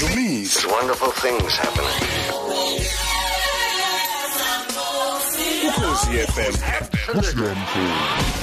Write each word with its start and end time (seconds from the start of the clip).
dumiso 0.00 0.68
wonderful 0.70 1.12
things 1.12 1.56
happening. 1.56 2.06
ukhosi 5.68 6.10
FM 6.32 6.54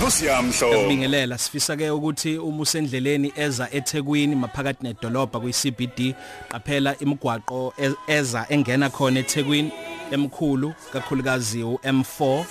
nosiyamhlo 0.01 0.87
Bingelela 0.87 1.37
sifisa 1.37 1.77
ke 1.77 1.89
ukuthi 1.89 2.37
uma 2.37 2.61
usendleleni 2.61 3.33
eza 3.35 3.67
eThekwini 3.71 4.35
maphakathi 4.35 4.83
nedolobha 4.83 5.39
kwi 5.39 5.53
CBD 5.53 6.15
qaphela 6.49 6.95
imigwaqo 6.99 7.73
e- 7.77 7.93
eza 8.07 8.45
engena 8.49 8.89
khona 8.89 9.19
eThekwini 9.19 9.71
emkhulu 10.11 10.73
kakhulukazi 10.93 11.63
uM4 11.63 12.43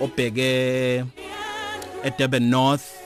obheke 0.00 1.04
eDurban 2.04 2.42
North. 2.42 2.99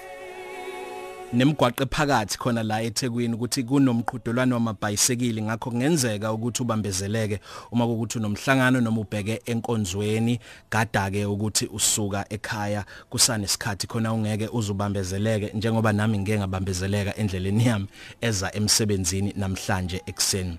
Nemigwaqo 1.34 1.82
ephakathi 1.82 2.38
khona 2.38 2.62
la 2.62 2.82
eThekwini 2.82 3.34
ukuthi 3.34 3.62
kunomqhudelwano 3.64 4.54
wamabhayisikili 4.54 5.42
ngakho 5.42 5.70
kungenzeka 5.70 6.32
ukuthi 6.32 6.62
ubambezeleke 6.62 7.40
uma 7.72 7.86
ukuthi 7.86 8.18
unomhlangano 8.18 8.80
noma 8.80 9.00
ubheke 9.00 9.42
enkonzweni. 9.46 10.38
Gada 10.70 11.10
ke 11.10 11.24
ukuthi 11.24 11.66
usuka 11.66 12.24
ekhaya 12.30 12.84
kusanesikhathi 13.10 13.86
khona 13.86 14.12
ungeke 14.12 14.48
uzubambezeleke 14.48 15.50
njengoba 15.54 15.92
nami 15.92 16.18
ngeke 16.18 16.38
ngabambezeleka 16.38 17.16
endleleni 17.16 17.66
yami 17.66 17.86
eza 18.20 18.54
emsebenzini 18.54 19.32
namhlanje 19.36 20.02
ekseni 20.06 20.58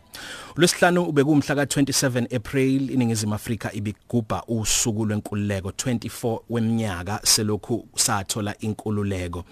Lwesihlanu 0.56 1.04
ubekumhla 1.04 1.56
ka27 1.56 2.36
April 2.36 2.92
iningizimu 2.92 3.36
Afrika 3.36 3.74
ibigubha 3.74 4.44
usuku 4.48 5.06
lwenkululeko. 5.06 5.70
24 5.70 6.40
weminyaka 6.50 7.20
selokhu 7.24 7.88
sathola 7.96 8.56
inkululeko. 8.60 9.44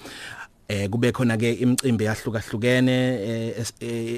Eh 0.67 0.90
kube 0.90 1.12
khona 1.12 1.38
ke 1.38 1.53
imicimbi 1.53 2.05
yahlukahlukene 2.05 2.95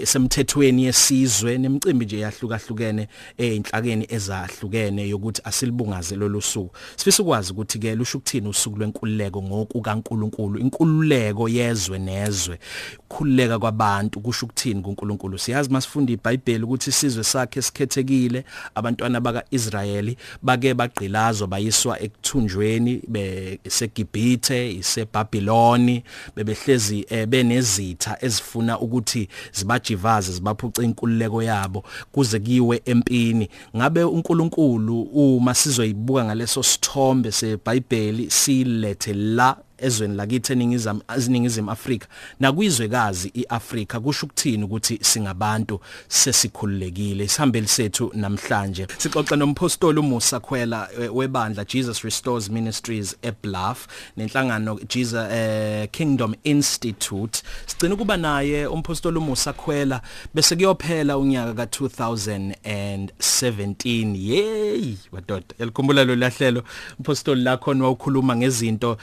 esemthethweni 0.02 0.86
yesizwe 0.86 1.58
nemicimbi 1.58 2.06
nje 2.06 2.20
yahlukahlukene 2.20 3.08
einhlakeni 3.38 4.08
ezahlukene 4.10 5.10
yokuthi 5.10 5.42
asilibungaze 5.44 6.16
lolu 6.16 6.42
suku. 6.42 6.76
Sifisa 6.96 7.24
ukwazi 7.24 7.52
ukuthi 7.52 7.80
ke 7.80 7.96
lusho 7.96 8.18
ukuthini 8.18 8.48
usuku 8.48 8.78
lwenkululeko 8.78 9.44
ngoku 9.44 9.82
kaNkuluNkulu 9.82 10.60
inkululeko 10.60 11.50
yezwe 11.50 12.00
nezwe. 12.00 12.60
Ukukhululeka 13.00 13.60
kwabantu 13.60 14.20
kusho 14.20 14.46
ukuthini 14.46 14.82
kuNkulunkulu? 14.82 15.38
Siyazi 15.38 15.70
masifunda 15.70 16.14
iBhayibheli 16.14 16.64
ukuthi 16.64 16.90
isizwe 16.90 17.24
sakhe 17.24 17.62
sikhethekile 17.62 18.46
abantwana 18.76 19.22
bakaIsrayeli 19.22 20.18
bake 20.42 20.74
bagqilazwa 20.74 21.48
bayiswa 21.48 22.02
ekuthunjweni 22.02 23.02
beseGibhithe 23.08 24.74
iseBabiloni 24.74 26.04
bebehlezi 26.36 27.06
eh, 27.10 27.28
benezitha 27.28 28.18
ezifuna 28.22 28.80
ukuthi 28.80 29.30
zibajivaze 29.54 30.32
zibaphuca 30.32 30.80
inkululeko 30.84 31.44
yabo 31.44 31.84
kuze 32.12 32.40
kiwe 32.40 32.82
empini. 32.86 33.50
Ngabe 33.78 34.04
uNkulunkulu 34.04 35.02
uma 35.02 35.54
sizoyibuka 35.54 36.26
ngaleso 36.26 36.64
sithombe 36.64 37.32
seBhayibheli 37.32 38.32
silethe 38.32 39.14
la 39.14 39.58
ezweni 39.78 40.16
lakithi 40.16 40.54
eningizimu 40.54 41.02
aziningizimu 41.08 41.72
Afrika. 41.72 42.08
Nakwizwekazi 42.40 43.32
iAfrika 43.34 44.00
kusho 44.00 44.26
ukuthini 44.26 44.64
ukuthi 44.64 45.00
singabantu 45.02 45.80
sesikhululekile? 46.08 47.24
Isihambeli 47.24 47.68
sethu 47.68 48.12
namhlanje. 48.14 48.88
Sixoxa 48.98 49.36
nompostoli 49.36 50.00
uMusa 50.00 50.40
Khwela 50.40 50.90
eh, 51.02 51.16
webandla 51.16 51.66
Jesus 51.66 52.02
Restores 52.02 52.50
Ministries 52.50 53.16
eBluff 53.22 53.88
nenhlangano 54.18 54.80
Jesus 54.90 55.28
eh, 55.32 55.88
Kingdom 55.92 56.36
Institute. 56.44 57.44
Sigcina 57.66 57.96
kuba 57.96 58.18
naye 58.18 58.68
umpostoli 58.68 59.18
uMusa 59.18 59.54
Khwela 59.54 60.02
bese 60.34 60.56
kuyophela 60.56 61.18
unyaka 61.18 61.66
ka2017 61.66 64.16
yey 64.16 64.96
badoda 65.12 65.46
yalikhumbula 65.60 66.04
lo 66.04 66.16
lahlelo. 66.16 66.64
Umpostoli 67.00 67.44
lakho 67.44 67.72
wawukhuluma 67.72 68.36
ngezinto 68.36 68.98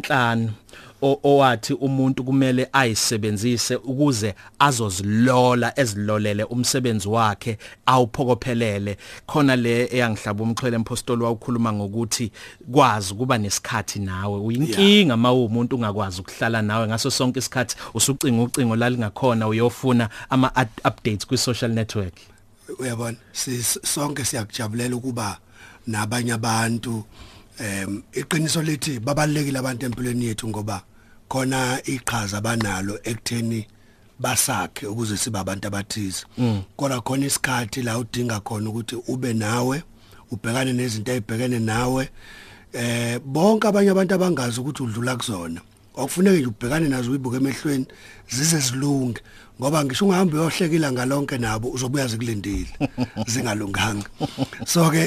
zabanhlanu 0.00 0.52
owathi 1.02 1.74
umuntu 1.74 2.24
kumele 2.24 2.68
ayisebenzise 2.72 3.76
ukuze 3.76 4.34
azozilola 4.58 5.72
ezilolele 5.80 6.44
umsebenzi 6.44 7.08
wakhe 7.08 7.58
awuphokophelele 7.86 8.96
khona 9.26 9.56
le 9.56 9.88
eyangihlaba 9.92 10.44
umxhwele 10.44 10.76
empostoli 10.76 11.22
wawukhuluma 11.22 11.72
ngokuthi 11.72 12.32
kwazi 12.72 13.14
kuba 13.14 13.38
nesikhathi 13.38 13.98
nawe. 13.98 14.40
Uyinkinga 14.40 15.16
mawumuntu 15.16 15.76
ungakwazi 15.76 16.20
ukuhlala 16.20 16.62
nawe 16.62 16.86
ngaso 16.86 17.10
sonke 17.10 17.38
isikhathi 17.38 17.76
usucinga 17.94 18.42
ucingo 18.42 18.76
lalingakhona 18.76 19.48
uyofuna 19.48 20.08
ama 20.30 20.52
updates 20.84 21.26
kwi 21.26 21.38
social 21.38 21.70
network. 21.70 22.14
Uyabona? 22.78 23.16
Sonke 23.82 24.24
siyakujabulela 24.24 24.96
ukuba 24.96 25.38
nabanye 25.86 26.32
abantu 26.32 27.04
em 27.60 28.02
iqiniso 28.12 28.62
lithi 28.62 29.00
babalekile 29.00 29.58
abantu 29.58 29.86
empilweni 29.86 30.24
yethu 30.26 30.48
ngoba 30.48 30.82
khona 31.28 31.80
iqhaza 31.84 32.38
abanalo 32.38 32.98
ekutheni 33.04 33.66
basakhe 34.18 34.86
ukuze 34.86 35.16
sibe 35.16 35.38
abantu 35.38 35.66
abathize. 35.68 36.24
Kodwa 36.76 37.00
khona 37.00 37.26
isikhathi 37.26 37.82
la 37.82 37.98
udinga 37.98 38.40
khona 38.40 38.70
ukuthi 38.70 38.96
ube 39.08 39.32
nawe 39.32 39.82
ubhekane 40.32 40.72
nezinto 40.72 41.12
ezibhekene 41.12 41.58
nawe. 41.58 42.08
Eh 42.72 43.18
bonke 43.24 43.68
abanye 43.68 43.90
abantu 43.90 44.14
abangazi 44.14 44.60
ukuthi 44.60 44.82
udlula 44.82 45.16
kuzona. 45.16 45.60
Okufuneka 45.94 46.36
nje 46.36 46.46
ubhekane 46.46 46.88
nazo 46.88 47.10
uyibuke 47.10 47.36
emehlweni 47.36 47.86
zize 48.28 48.58
zilunge. 48.58 49.20
Ngoba 49.60 49.84
ngisho 49.84 50.04
ungahamba 50.04 50.36
uyohlekila 50.36 50.92
ngalonke 50.92 51.38
nabo 51.38 51.68
uzobuya 51.68 52.06
zikulindile. 52.06 52.68
Zingalunganga. 53.26 54.08
So 54.64 54.90
ke 54.90 55.04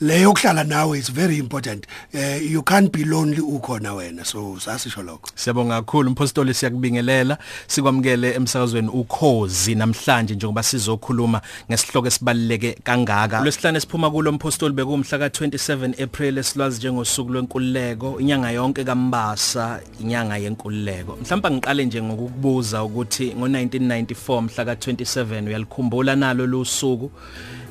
leyo 0.00 0.32
kuhlala 0.32 0.64
nawe 0.64 0.98
is 0.98 1.08
very 1.08 1.38
important. 1.38 1.86
Uh, 2.14 2.38
you 2.40 2.62
can't 2.62 2.92
be 2.92 3.04
lonely 3.04 3.42
ukhona 3.42 3.94
wena. 3.94 4.24
So 4.24 4.56
sasisho 4.58 5.02
lokho. 5.02 5.30
Siyabonga 5.34 5.82
kakhulu 5.82 6.08
umpostoli 6.08 6.54
siyakubingelela. 6.54 7.38
Sikwamukele 7.66 8.34
emsakazweni 8.34 8.88
ukhozi 8.88 9.74
namhlanje 9.74 10.34
njengoba 10.34 10.62
sizokhuluma 10.62 11.40
ngesihloko 11.70 12.06
esibaluleke 12.06 12.78
kangaka. 12.84 13.40
Lwesihlanu 13.40 13.76
esiphuma 13.76 14.10
kulo 14.10 14.32
mpostoli 14.32 14.74
bekumhla 14.74 15.18
ka27 15.18 16.02
April 16.02 16.38
esilwazi 16.38 16.78
njengosuku 16.78 17.32
lwenkululeko 17.32 18.20
inyanga 18.20 18.50
yonke 18.50 18.84
kaMbasa 18.84 19.80
inyanga 20.00 20.36
yenkululeko. 20.36 21.18
Mhlawumbe 21.22 21.50
ngiqale 21.50 21.84
nje 21.84 22.02
ngokukubuza 22.02 22.84
ukuthi 22.84 23.34
ngo 23.34 23.48
1994 23.64 24.40
mhla 24.42 24.64
ka27 24.64 25.46
uyalikhumbula 25.46 26.16
nalo 26.16 26.46
lusuku 26.46 27.10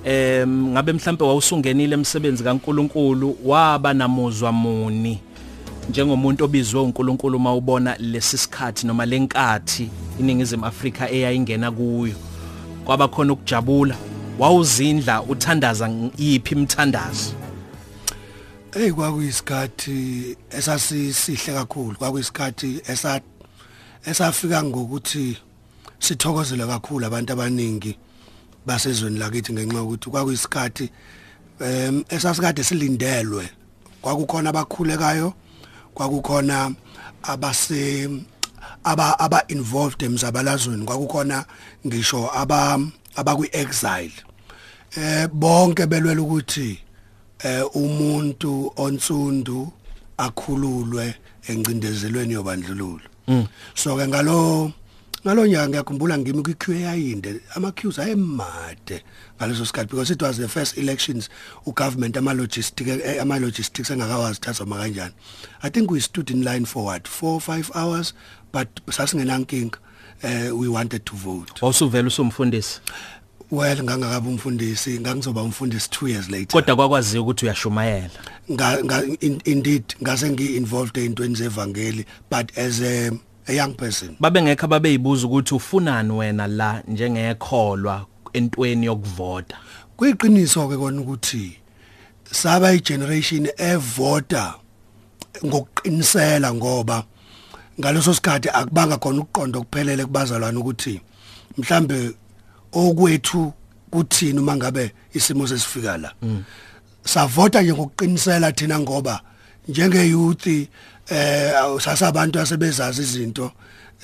em 0.04 0.68
ngabe 0.68 0.94
mhlambe 0.94 1.24
wawusungenile 1.24 1.94
emsebenzi 1.94 2.44
kaNkuluNkulu 2.44 3.38
waba 3.46 3.94
namuzwa 3.94 4.52
muni 4.52 5.20
njengomuntu 5.90 6.44
obizwe 6.44 6.82
uNkulunkulu 6.82 7.40
mawubona 7.40 7.96
lesi 8.00 8.38
sikhathi 8.38 8.88
noma 8.88 9.06
lenkathi 9.06 9.90
iningizimu 10.20 10.66
Afrika 10.66 11.12
eyayingena 11.12 11.72
kuyo? 11.72 12.16
Kwaba 12.86 13.08
khona 13.08 13.34
ukujabula 13.34 13.96
wawuzindla 14.40 15.24
uthandaza 15.24 15.90
yiphi 16.18 16.56
imthandazo? 16.56 17.34
Hey 18.74 18.92
kwakuyisikhathi 18.92 20.38
esasisihle 20.50 21.54
kakhulu 21.54 21.96
kwakuyisikhathi 21.96 22.82
esa 22.88 23.22
esafika 24.06 24.64
ngokuthi 24.64 25.38
sithokozele 26.00 26.66
kakhulu 26.68 27.06
abantu 27.06 27.34
abaningi 27.34 27.98
basezweni 28.66 29.20
lakithi 29.20 29.54
ngenxa 29.54 29.78
yokuthi 29.78 30.10
kwakuyisikhathi 30.10 30.90
em 31.60 32.04
esasikade 32.10 32.64
silindelwe. 32.64 33.50
Kwakukhona 34.02 34.50
abakhulekayo 34.50 35.34
kwakukhona 35.94 36.76
abase 37.24 38.10
aba 38.84 39.20
aba 39.20 39.44
involved 39.48 40.04
emzabalazweni 40.04 40.86
kwakukhona 40.86 41.46
ngisho 41.88 42.30
aba 42.34 42.80
abakwi 43.16 43.50
exile 43.52 44.14
eh 44.98 45.28
bonke 45.28 45.86
belwela 45.86 46.22
ukuthi 46.22 46.80
eh 47.40 47.64
umuntu 47.76 48.74
onsundu 48.76 49.72
akhululwe 50.18 51.16
encindezelweni 51.48 52.34
yobandlululo. 52.34 53.08
So 53.76 53.96
ke 53.98 54.08
ngalo 54.08 54.72
ngalonyaka 55.26 55.68
ngiyakhumbula 55.70 56.18
ngimi 56.18 56.44
kwi 56.44 56.54
QA 56.54 56.96
yinde 56.96 57.40
ama 57.56 57.72
queues 57.72 58.00
ayemade 58.00 59.04
ngaleso 59.38 59.66
sikhathi 59.66 59.90
because 59.90 60.12
it 60.12 60.22
was 60.22 60.38
the 60.38 60.48
first 60.48 60.78
elections 60.78 61.30
ugovernment 61.66 62.18
ama 62.18 62.34
logistic 62.34 62.88
ama 63.22 63.40
logistics 63.40 63.90
engakawazi 63.90 64.40
thatha 64.40 64.66
ma 64.66 64.78
kanjani. 64.78 65.14
I 65.64 65.70
think 65.70 65.92
we 65.92 66.00
stood 66.00 66.30
in 66.30 66.44
line 66.44 66.66
for 66.66 66.86
what 66.86 67.08
4 67.08 67.40
5 67.40 67.72
hours 67.76 68.14
but 68.52 68.68
sasingenankinga 68.88 69.78
uh, 70.24 70.56
we 70.56 70.68
wanted 70.68 71.06
to 71.06 71.16
vote. 71.16 71.62
Wawusuvela 71.62 72.08
usumfundisi 72.08 72.82
well 73.52 73.84
ngangakabe 73.84 74.30
umfundisi 74.30 75.00
ngangizoba 75.00 75.42
umfundisi 75.42 75.90
2 75.90 76.10
years 76.10 76.30
later. 76.30 76.62
Kodwa 76.62 76.76
kwakwaziyo 76.76 77.24
ukuthi 77.24 77.46
uyashumayela? 77.46 78.10
Nga, 78.52 78.84
nga 78.84 79.04
in, 79.20 79.42
indeed 79.46 79.84
ngase 80.02 80.30
ngi 80.30 80.46
involved 80.46 80.98
eintweni 80.98 81.36
zevangeli 81.36 82.06
but 82.30 82.58
as 82.58 82.82
a 82.82 83.12
a 83.48 83.54
young 83.54 83.74
person. 83.74 84.16
Babengekho 84.20 84.68
babeyibuza 84.68 85.28
ukuthi 85.28 85.56
ufunani 85.56 86.12
wena 86.12 86.48
la 86.48 86.84
njengekholwa 86.88 88.06
entweni 88.34 88.86
yokuvota? 88.86 89.58
Kuyiqiniso 89.98 90.68
ke 90.70 90.78
kona 90.78 91.02
ukuthi 91.02 91.58
saba 92.32 92.74
igeneration 92.74 93.48
evota 93.58 94.54
ngokuqinisela 95.46 96.54
ngoba 96.54 97.04
ngaleso 97.80 98.14
sikhathi 98.14 98.50
akubanga 98.50 98.98
khona 98.98 99.22
ukuqonda 99.22 99.60
kuphelele 99.60 100.06
kubazalwane 100.06 100.58
ukuthi 100.58 101.02
mhlambe 101.58 102.12
okwethu 102.72 103.54
kuthini 103.92 104.40
uma 104.40 104.56
ngabe 104.56 104.94
isimo 105.14 105.48
sesifika 105.48 105.98
la. 105.98 106.14
Savota 107.06 107.62
nje 107.62 107.74
ngokuqinisela 107.74 108.52
thina 108.52 108.80
ngoba 108.80 109.22
njenge 109.68 110.10
youth 110.10 110.48
eh 111.10 111.80
sasabantu 111.80 112.40
asebezazi 112.40 113.02
izinto 113.02 113.52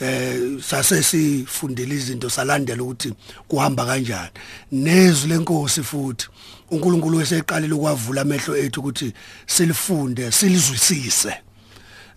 eh 0.01 0.59
sase 0.61 1.03
sifundile 1.03 1.95
izinto 1.95 2.29
salandela 2.29 2.83
ukuthi 2.83 3.13
kuhamba 3.47 3.85
kanjani. 3.85 4.31
Nezwi 4.71 5.29
lenkosi 5.29 5.83
futhi 5.83 6.27
uNkulunkulu 6.71 7.17
weseqalile 7.17 7.73
ukwavula 7.73 8.21
amehlo 8.21 8.57
ethu 8.57 8.79
ukuthi 8.79 9.13
silifunde 9.47 10.31
silizwisise. 10.31 11.33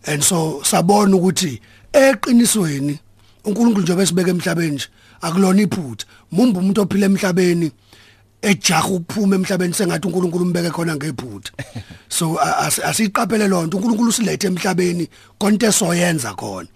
And 0.07 0.23
so 0.23 0.63
sabona 0.65 1.17
ukuthi 1.17 1.61
eqinisweni 1.93 2.99
uNkulunkulu 3.45 3.83
njengoba 3.83 4.07
sibeke 4.07 4.31
emhlabeni 4.31 4.75
nje 4.75 4.89
akulona 5.21 5.63
iphutha. 5.63 6.07
Mumba 6.33 6.61
umuntu 6.61 6.81
ophila 6.81 7.07
emhlabeni 7.07 7.73
ejaha 8.43 8.89
ukuphuma 8.89 9.37
emhlabeni 9.37 9.75
sengathi 9.75 10.07
uNkulunkulu 10.09 10.45
umbeke 10.45 10.71
khona 10.71 10.97
ngephutha. 10.97 11.53
So 12.09 12.37
asiqaphele 12.39 13.49
lonto 13.49 13.77
uNkulunkulu 13.77 14.09
usilethe 14.09 14.47
emhlabeni 14.47 15.09
konke 15.39 15.73
soyenza 15.73 16.35
khona. 16.35 16.69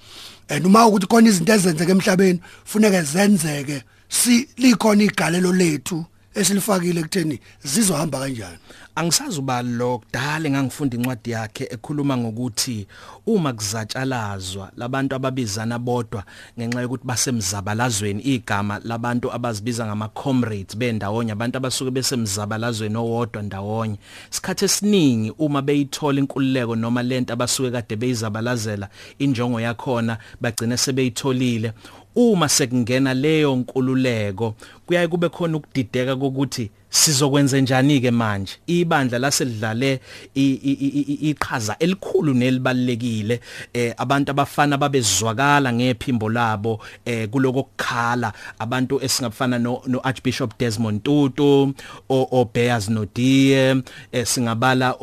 And 0.48 0.66
uma 0.66 0.86
ukuthi 0.86 1.06
khona 1.06 1.28
izinto 1.28 1.52
ezenzeke 1.52 1.92
emhlabeni 1.92 2.40
funeke 2.64 3.02
zenzeke 3.02 3.82
si 4.08 4.48
likhona 4.58 5.04
igalelo 5.04 5.52
lethu 5.52 6.04
esilifakile 6.34 7.02
kutheni 7.02 7.40
zizohamba 7.64 8.18
kanjani. 8.18 8.58
Angisazi 8.96 9.38
uba 9.38 9.62
lo 9.62 9.98
kudala 9.98 10.48
engangifunda 10.48 10.96
incwadi 10.96 11.30
yakhe 11.30 11.64
ekhuluma 11.70 12.16
ngokuthi 12.16 12.86
uma 13.26 13.52
kuzatshalazwa 13.52 14.70
labantu 14.76 15.14
ababizana 15.14 15.78
bodwa 15.78 16.24
ngenxa 16.58 16.80
yokuthi 16.80 17.04
basemzabalazweni 17.06 18.22
igama 18.22 18.80
labantu 18.84 19.32
abazibiza 19.32 19.86
ngama 19.86 20.08
comrades 20.08 20.76
bendawonye 20.76 21.32
abantu 21.32 21.56
abasuke 21.58 21.90
besemzabalazweni 21.90 22.96
owodwa 22.96 23.42
ndawonye. 23.42 23.98
Isikhathi 24.32 24.64
esiningi 24.64 25.32
uma 25.38 25.62
beyithola 25.62 26.18
inkululeko 26.20 26.76
noma 26.76 27.02
lento 27.02 27.32
abasuke 27.32 27.70
kade 27.70 27.96
beyizabalazela 27.96 28.88
injongo 29.18 29.60
yakhona 29.60 30.18
bagcina 30.40 30.76
sebeyitholile. 30.76 31.72
Uma 32.16 32.48
sekungena 32.48 33.14
leyo 33.14 33.56
nkululeko 33.56 34.54
kuyaye 34.86 35.08
kube 35.08 35.28
khona 35.28 35.56
ukudideka 35.56 36.16
kokuthi 36.16 36.70
sizokwenza 36.90 37.60
njani 37.60 38.00
ke 38.00 38.10
manje? 38.10 38.52
Ibandla 38.66 39.18
laselidlale 39.18 40.00
iqhaza 40.34 41.76
elikhulu 41.78 42.34
nelibalekile 42.34 43.40
eh 43.74 43.94
abantu 43.96 44.30
abafana 44.30 44.78
babezwakala 44.78 45.72
ngephimbo 45.72 46.28
labo 46.30 46.80
eh 47.04 47.28
kuloko 47.28 47.62
kukhala. 47.62 48.32
Abantu 48.58 49.00
esingafana 49.02 49.58
no, 49.58 49.82
no 49.86 50.00
Archbishop 50.04 50.58
Desmond 50.58 51.02
Tutu 51.02 51.74
o, 52.08 52.28
o 52.30 52.44
Bears 52.54 52.88
Nodie 52.88 53.82
eh, 54.12 54.26
singabala 54.26 54.94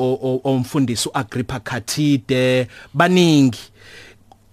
omfundisi 0.44 1.10
uAgrippa 1.10 1.60
Khathide 1.60 2.68
baningi. 2.94 3.60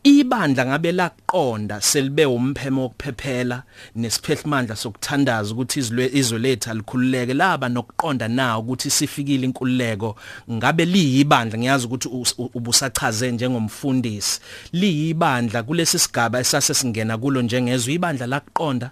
Ibandla 0.02 0.66
ngabe 0.66 0.92
laqonda 0.92 1.80
selibe 1.80 2.26
umphemo 2.26 2.82
wokuphephela 2.82 3.62
nesiphehlimandla 3.96 4.76
sokuthandaza 4.76 5.52
ukuthi 5.52 5.78
izwe 5.78 6.10
izwe 6.12 6.38
lethu 6.38 6.70
alikhululeke. 6.70 7.34
Laba 7.34 7.68
nokuqonda 7.68 8.28
nawo 8.28 8.62
ukuthi 8.62 8.90
sifikile 8.90 9.44
inkululeko? 9.44 10.16
Ngabe 10.50 10.84
liyibandla? 10.84 11.58
Ngiyazi 11.58 11.86
ukuthi 11.86 12.08
ubusachaze 12.38 13.32
njengomfundisi. 13.32 14.40
Liyibandla 14.72 15.62
kulesi 15.62 15.98
sigaba 15.98 16.40
esase 16.40 16.74
singena 16.74 17.18
kulo 17.18 17.42
njengezwe 17.42 17.94
ibandla 17.94 18.26
laqonda? 18.26 18.90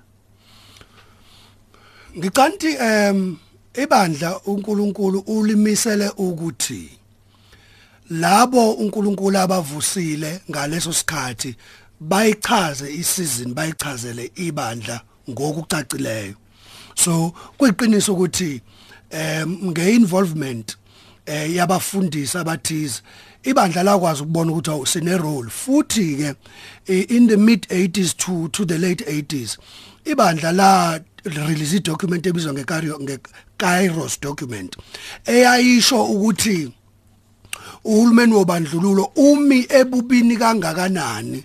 Ngicanti 2.19 2.77
em 2.81 3.37
ibandla 3.75 4.41
uNkulunkulu 4.47 5.19
ulimisele 5.19 6.09
ukuthi 6.17 6.98
labo 8.11 8.73
uNkulunkulu 8.73 9.39
abavusile 9.39 10.41
ngaleso 10.51 10.93
sikhathi 10.93 11.57
bayichaze 12.01 12.95
isizini 12.95 13.55
bayichazele 13.55 14.31
ibandla 14.37 15.01
ngokucacileyo. 15.31 16.35
So 16.95 17.33
kuyiqiniso 17.59 18.13
ukuthi 18.13 18.61
em 19.11 19.71
ngeinvolvement 19.71 20.77
eh 21.27 21.55
yabafundisi 21.55 22.39
abathize 22.39 23.03
ibandla 23.43 23.83
lakwazi 23.83 24.23
ukubona 24.23 24.53
ukuthi 24.53 24.87
sine 24.87 25.17
role 25.17 25.51
futhi 25.51 26.17
ke 26.17 26.35
in 27.11 27.27
the 27.27 27.37
mid 27.37 27.67
80s 27.69 28.17
to 28.17 28.49
to 28.49 28.65
the 28.65 28.79
late 28.79 29.05
80s 29.05 29.59
ibandla 30.05 30.53
la 30.53 31.01
release 31.25 31.81
document 31.81 32.27
ebizwa 32.27 32.53
nge-Kairos 32.53 34.21
document 34.21 34.77
eyayisho 35.27 36.05
ukuthi 36.05 36.73
uhulumeni 37.85 38.35
wobandlululo 38.35 39.13
umi 39.17 39.67
ebubini 39.69 40.37
kangakanani 40.37 41.45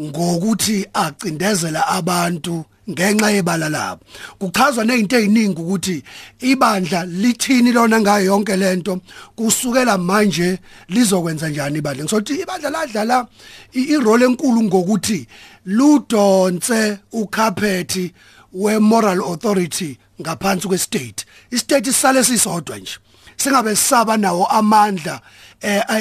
ngokuthi 0.00 0.86
acindezela 0.94 1.88
abantu 1.88 2.64
ngenxa 2.90 3.30
yebala 3.30 3.68
labo. 3.68 4.00
Kuchazwa 4.38 4.84
nezinto 4.84 5.16
eziningi 5.16 5.60
ukuthi 5.60 6.02
ibandla 6.40 7.04
lithini 7.06 7.72
lona 7.72 8.00
ngayo 8.00 8.24
yonke 8.24 8.56
lento 8.56 9.00
kusukela 9.36 9.98
manje 9.98 10.58
lizokwenza 10.88 11.48
njani 11.48 11.78
ibandla. 11.78 12.04
Ngisothi 12.04 12.34
ibandla 12.34 12.70
ladlala 12.70 13.26
irole 13.72 14.24
enkulu 14.24 14.62
ngokuthi 14.62 15.26
ludonse 15.64 16.98
ukhaphethi 17.12 18.12
we-moral 18.52 19.20
authority 19.20 19.98
ngaphansi 20.20 20.68
kwe-state. 20.68 21.24
I-state 21.50 21.86
sisale 21.86 22.24
sisodwa 22.24 22.78
nje 22.78 22.98
singabe 23.36 23.76
sisaba 23.76 24.16
nawo 24.16 24.46
amandla 24.46 25.20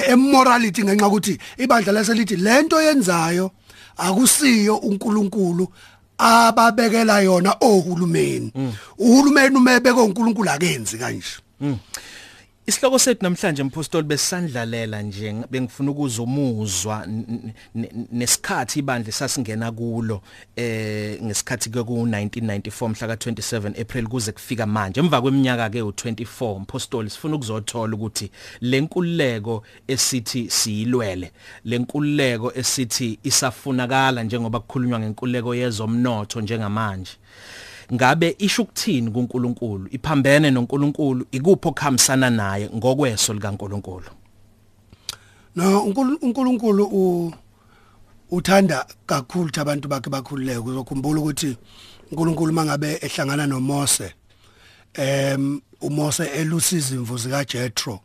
emorality 0.08 0.84
ngenxa 0.84 1.08
ukuthi 1.08 1.38
ibandla 1.58 1.94
leselithi 1.94 2.36
lento 2.36 2.82
yenzayo 2.82 3.52
akusiyo 3.98 4.76
uNkulunkulu 4.78 5.68
ababekela 6.18 7.20
yona 7.22 7.56
ohulumeni. 7.62 8.52
Uhulumeni 8.98 9.56
umebeke 9.58 10.00
uNkulunkulu 10.00 10.50
akenzi 10.50 10.98
kanje. 10.98 11.34
Isihloko 12.68 13.00
sethu 13.00 13.24
namhlanje 13.24 13.64
mpostoli 13.64 14.08
besandlalela 14.08 15.02
nje 15.02 15.36
bengifuna 15.52 15.92
ukuzomuzwa 15.92 17.08
nesikhathi 18.12 18.80
ibandla 18.80 19.12
sasingena 19.12 19.72
kulo 19.72 20.22
eh 20.56 21.20
ngesikhathi 21.24 21.70
ke 21.70 21.84
ku 21.84 21.94
1994 22.06 22.88
mhla 22.88 23.08
ka 23.08 23.16
27 23.16 23.82
April 23.82 24.08
kuze 24.08 24.32
kufika 24.32 24.66
manje. 24.66 25.00
Emva 25.00 25.22
kweminyaka 25.22 25.70
ke 25.70 25.82
u24 25.82 26.60
mpostoli 26.60 27.10
sifuna 27.10 27.36
ukuzothola 27.36 27.96
ukuthi 27.96 28.32
lenkululeko 28.62 29.64
esithi 29.88 30.50
siyilwele 30.50 31.32
lenkululeko 31.66 32.54
esithi 32.56 33.20
isafunakala 33.24 34.24
njengoba 34.24 34.60
kukhulunywa 34.60 35.00
ngenkululeko 35.00 35.56
yezomnotho 35.56 36.42
njengamanje. 36.42 37.12
Ngabe 37.94 38.36
isho 38.40 38.62
ukuthini 38.62 39.12
kuNkulunkulu? 39.12 39.88
Iphambene 39.92 40.52
noNkulunkulu 40.52 41.26
ikupho 41.32 41.72
khamisana 41.72 42.30
naye 42.30 42.70
ngokweso 42.76 43.34
likaNkulunkulu? 43.34 44.06
No 45.56 45.84
uNkulunkulu 45.84 46.84
u 46.84 47.34
uthanda 48.32 48.86
kakhulu 49.06 49.50
abantu 49.56 49.88
bakhe 49.88 50.10
bakhululeke. 50.10 50.60
Uzokhumbula 50.60 51.20
ukuthi 51.22 51.58
uNkulunkulu 52.12 52.54
mangabe 52.54 53.00
ehlangana 53.02 53.48
noMose 53.48 54.14
em 54.94 55.62
uMose 55.82 56.24
elusiza 56.26 56.96
imvuzi 56.96 57.30
kaJethro 57.30 58.00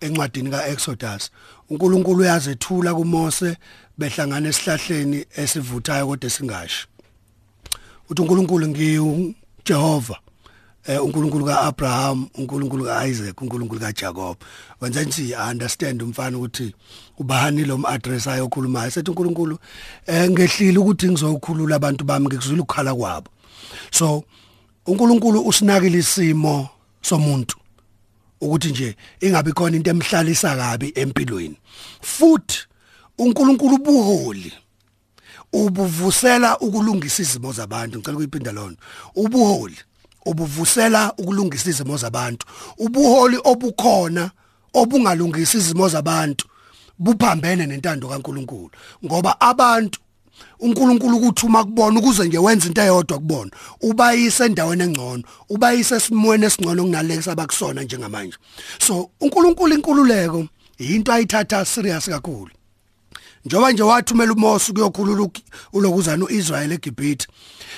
encwadini 0.00 0.50
kaExodus. 0.50 1.30
uNkulunkulu 1.70 2.20
uyazethula 2.20 2.94
kuMose 2.94 3.56
behlangana 3.98 4.48
esihlahleni 4.48 5.26
esivuthayo 5.36 6.06
kodwa 6.06 6.30
singashi 6.30 6.86
uthi 8.10 8.22
uNkulunkulu 8.22 8.68
ngiyuJehova 8.68 10.18
eh 10.86 11.04
uNkulunkulu 11.04 11.44
kaAbraham 11.44 12.28
uNkulunkulu 12.34 12.84
kaIsaac 12.84 13.40
uNkulunkulu 13.40 13.80
kaJacob 13.80 14.36
wenza 14.80 15.02
nje 15.04 15.36
understand 15.50 16.02
umfana 16.02 16.38
ukuthi 16.38 16.74
ubani 17.18 17.64
lo 17.64 17.80
address 17.84 18.26
ayokhuluma 18.26 18.90
sethi 18.90 19.10
uNkulunkulu 19.10 19.58
eh 20.06 20.30
ngehlile 20.30 20.78
ukuthi 20.78 21.08
ngizokhulula 21.08 21.76
abantu 21.76 22.04
bami 22.04 22.26
ngikuzula 22.26 22.62
ukukhala 22.62 22.94
kwabo. 22.94 23.30
So 23.90 24.24
uNkulunkulu 24.86 25.40
usinakile 25.46 25.98
isimo 25.98 26.68
somuntu 27.02 27.56
ukuthi 28.40 28.68
nje 28.68 28.96
ingabe 29.20 29.52
khona 29.52 29.76
into 29.76 29.90
emhlalisa 29.90 30.56
kabi 30.56 30.92
empilweni. 30.94 31.56
Futhi 32.00 32.58
uNkulunkulu 33.18 33.74
ubuholi 33.74 34.52
ubuvusela 35.52 36.58
ukulungisa 36.58 37.22
izimo 37.22 37.52
zabantu. 37.52 37.98
Ngicela 37.98 38.16
ukuyiphinda 38.16 38.52
lona 38.52 38.76
ubuholi 39.14 39.76
ubuvusela 40.26 41.12
ukulungisa 41.18 41.70
izimo 41.70 41.96
zabantu. 41.96 42.46
Ubuholi 42.78 43.38
obukhona 43.44 44.30
obungalungisa 44.74 45.58
izimo 45.58 45.88
zabantu 45.88 46.46
buphambene 46.98 47.66
nentando 47.66 48.08
kaNkuluNkulu. 48.08 48.70
Ngoba 49.04 49.40
abantu 49.40 50.00
uNkulunkulu 50.60 51.16
ukuthuma 51.16 51.64
kubona 51.64 51.98
ukuze 51.98 52.24
nje 52.28 52.38
wenze 52.38 52.68
into 52.68 52.82
eyodwa 52.82 53.18
kubona 53.18 53.50
ubayise 53.80 54.44
endaweni 54.44 54.82
engcono 54.82 55.22
ubayise 55.48 55.94
esimweni 55.96 56.44
esingcono 56.46 56.82
kunaleke 56.82 57.22
sabakusona 57.22 57.82
njengamanje. 57.82 58.36
So 58.78 59.10
uNkulunkulu 59.20 59.74
inkululeko 59.74 60.48
into 60.78 61.12
ayithatha 61.12 61.64
serious 61.64 62.08
kakhulu. 62.08 62.50
Njoba 63.44 63.72
nje 63.72 63.82
wathumela 63.82 64.32
uMose 64.32 64.72
kuyokhulula 64.72 65.28
ulokuzana 65.72 66.24
uIsrael 66.24 66.72
eGibhithe. 66.72 67.26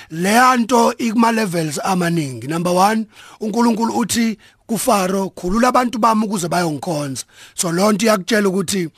Leyanto 0.09 0.97
ikuma 0.97 1.31
levels 1.31 1.79
amaningi. 1.83 2.47
Number 2.47 2.73
1 2.73 3.05
uNkulunkulu 3.39 3.93
uthi 3.93 4.37
kuFaro 4.67 5.29
khulula 5.29 5.67
abantu 5.67 5.99
bami 5.99 6.25
ukuze 6.25 6.47
bayongikhonza. 6.47 7.25
So 7.55 7.71
lonto 7.71 8.05
iyakutshela 8.05 8.49
ukuthi 8.49 8.89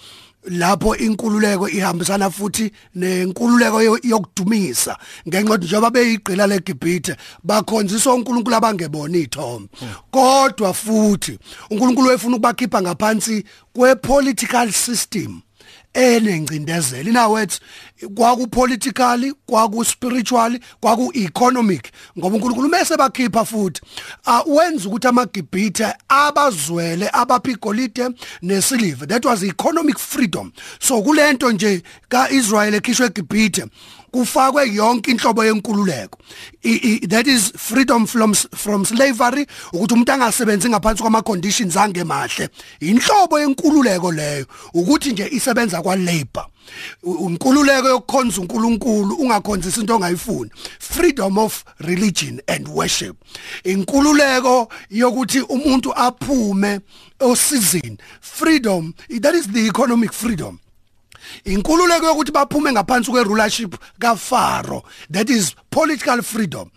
lapho 0.45 0.95
inkululeko 0.95 1.69
ihambisana 1.69 2.29
futhi 2.29 2.71
nenkululeko 2.95 3.81
yokudumisa. 4.03 4.97
Ngenxa 5.27 5.57
njengoba 5.57 5.89
beyigqila 5.89 6.47
leGibhithe 6.47 7.15
bakhonzisa 7.43 8.13
uNkulunkulu 8.13 8.55
abangebona 8.55 9.17
ithombe 9.17 9.69
kodwa 10.11 10.73
futhi 10.73 11.39
uNkulunkulu 11.69 12.09
wefuna 12.09 12.35
ukubakhipha 12.35 12.81
ngaphansi 12.81 13.43
kwepolitical 13.73 14.71
system. 14.71 15.41
Enengcindezelo 15.95 17.09
in 17.09 17.17
words 17.17 17.59
kwaku 18.15 18.47
politically 18.47 19.33
kwaku 19.45 19.85
spiritually 19.85 20.59
kwaku 20.81 21.11
economic 21.13 21.91
ngoba 22.17 22.35
uNkulunkulu 22.35 22.69
mase 22.69 22.97
bakhipha 22.97 23.45
futhi 23.45 23.81
wenza 24.45 24.87
ukuthi 24.89 25.07
amagibhithe 25.07 25.93
abazwele 26.07 27.09
abaphi 27.13 27.51
igolide 27.51 28.09
nesiliva. 28.41 29.07
That 29.07 29.25
was 29.25 29.43
economic 29.43 29.97
freedom. 29.97 30.51
So 30.79 31.01
kulento 31.01 31.51
nje 31.51 31.83
kaIsrael 32.09 32.73
ekhishwe 32.73 33.05
eGibhithe 33.05 33.65
kufakwe 34.15 34.73
yonke 34.73 35.11
inhlobo 35.11 35.45
yenkululeko. 35.45 36.19
That 37.09 37.27
is 37.27 37.51
freedom 37.57 38.07
from 38.07 38.33
from 38.33 38.85
slavery 38.85 39.45
ukuthi 39.73 39.93
umuntu 39.93 40.11
angasebenzi 40.11 40.69
ngaphansi 40.69 41.01
kwama 41.01 41.21
conditions 41.21 41.77
angemahle. 41.77 42.49
Inhlobo 42.79 43.39
yenkululeko 43.39 44.11
leyo 44.11 44.45
ukuthi 44.73 45.11
nje 45.11 45.27
isebenza 45.31 45.81
kwa 45.81 45.95
labor 45.95 46.47
unkululeko 47.03 47.87
yokukhonza 47.87 48.41
uNkulunkulu 48.41 49.15
ungakhonzisa 49.15 49.81
into 49.81 49.95
ongayifuni. 49.95 50.51
Freedom 50.79 51.37
of 51.37 51.63
religion 51.79 52.41
and 52.47 52.67
worship. 52.67 53.15
Inkululeko 53.63 54.69
yokuthi 54.89 55.41
umuntu 55.41 55.93
aphume 55.95 56.79
osizini. 57.19 57.97
Freedom 58.21 58.93
that 59.21 59.35
is 59.35 59.47
the 59.47 59.67
economic 59.67 60.13
freedom. 60.13 60.59
Inkululeko 61.45 62.05
yokuthi 62.05 62.31
baphume 62.31 62.71
ngaphansi 62.71 63.11
kwerulership 63.11 63.75
kaFaro 63.99 64.83
that 65.11 65.29
is 65.29 65.55
political 65.69 66.21
freedom. 66.21 66.69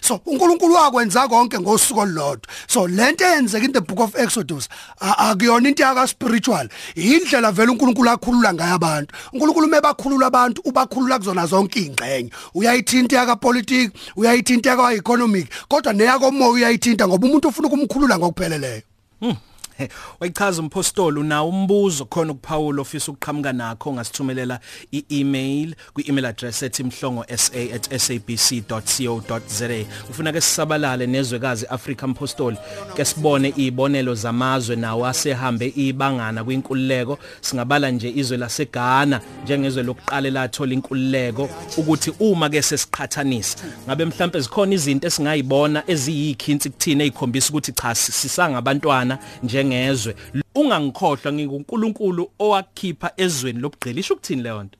So 0.00 0.20
uNkulunkulu 0.26 0.74
wakwenza 0.74 1.28
konke 1.28 1.58
ngosuku 1.58 2.00
olulodwa. 2.00 2.52
So 2.68 2.86
lento 2.86 3.24
eyenzeka 3.24 3.64
in 3.64 3.72
the 3.72 3.80
book 3.80 4.00
of 4.00 4.14
Exodus 4.14 4.68
akuyona 5.00 5.68
into 5.68 5.82
yaka 5.82 6.06
spiritual 6.06 6.68
indlela 6.94 7.52
vele 7.52 7.72
uNkulunkulu 7.72 8.10
akhulula 8.10 8.54
ngayo 8.54 8.74
abantu. 8.74 9.14
uNkulunkulu 9.32 9.66
mebakhulula 9.66 10.26
abantu 10.26 10.62
ubakhulula 10.64 11.18
kuzona 11.18 11.46
zonke 11.46 11.80
ingxenye 11.80 12.30
uyayithinta 12.54 13.16
yaka 13.16 13.36
politics 13.36 13.92
uyayithinta 14.16 14.70
yaka 14.70 14.94
economic 14.94 15.48
kodwa 15.68 15.92
neyako 15.92 16.30
moya 16.30 16.50
uyayithinta 16.50 17.08
ngoba 17.08 17.26
umuntu 17.26 17.48
ufuna 17.48 17.68
ukumkhulula 17.68 18.18
ngokupheleleyo. 18.18 18.82
Hmm. 19.20 19.36
wayichaza 20.20 20.62
umpostoli 20.62 21.20
una 21.20 21.44
umbuzo 21.44 22.04
khona 22.04 22.32
kuPaul 22.32 22.80
ofisa 22.80 23.12
ukuqhamuka 23.12 23.52
nakho 23.52 23.92
ngasithumelela 23.92 24.60
i-email 24.92 25.74
kwi-email 25.94 26.26
address 26.26 26.62
ethi 26.62 26.84
mhlongo@sabc.co.za 26.84 29.84
ufuna 30.10 30.32
ke 30.32 30.40
sisabalale 30.40 31.06
nezwekazi 31.06 31.66
Africa 31.66 32.02
Mpostoli 32.02 32.56
ke 32.96 33.04
sibone 33.04 33.54
izibonelo 33.56 34.14
zamazwe 34.14 34.76
nawo 34.76 35.06
asehambe 35.06 35.72
ibangana 35.76 36.44
kwinkululeko. 36.44 37.18
Singabala 37.40 37.90
nje 37.90 38.12
izwe 38.16 38.36
laseGhana 38.36 39.20
njengezwe 39.44 39.82
lokuqala 39.82 40.30
lathola 40.30 40.74
inkululeko 40.74 41.48
ukuthi 41.76 42.12
uma 42.20 42.50
ke 42.50 42.62
sesiqhathanisa 42.62 43.58
ngabe 43.86 44.04
mhlambe 44.04 44.40
zikhona 44.40 44.74
izinto 44.74 45.06
esingayibona 45.06 45.82
eziyikhinsi 45.86 46.70
kuthina 46.70 47.04
ezikhombisa 47.04 47.50
ukuthi 47.50 47.72
cha 47.72 47.94
sisangabantwana 47.94 49.18
njenge 49.42 49.69
ngezwe 49.70 50.12
ungangikhohlwa 50.54 51.32
ngikuNkulunkulu 51.32 52.22
owakhipha 52.44 53.08
ezweni 53.16 53.60
lobugqilisho 53.62 54.14
ukuthini 54.14 54.42
leyo 54.42 54.62
nto? 54.64 54.78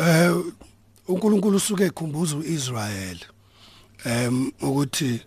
Eh 0.00 0.32
uNkulunkulu 1.08 1.56
usuke 1.56 1.84
ekhumbuza 1.84 2.36
uIsrael 2.36 3.18
em 4.04 4.52
ukuthi 4.62 5.20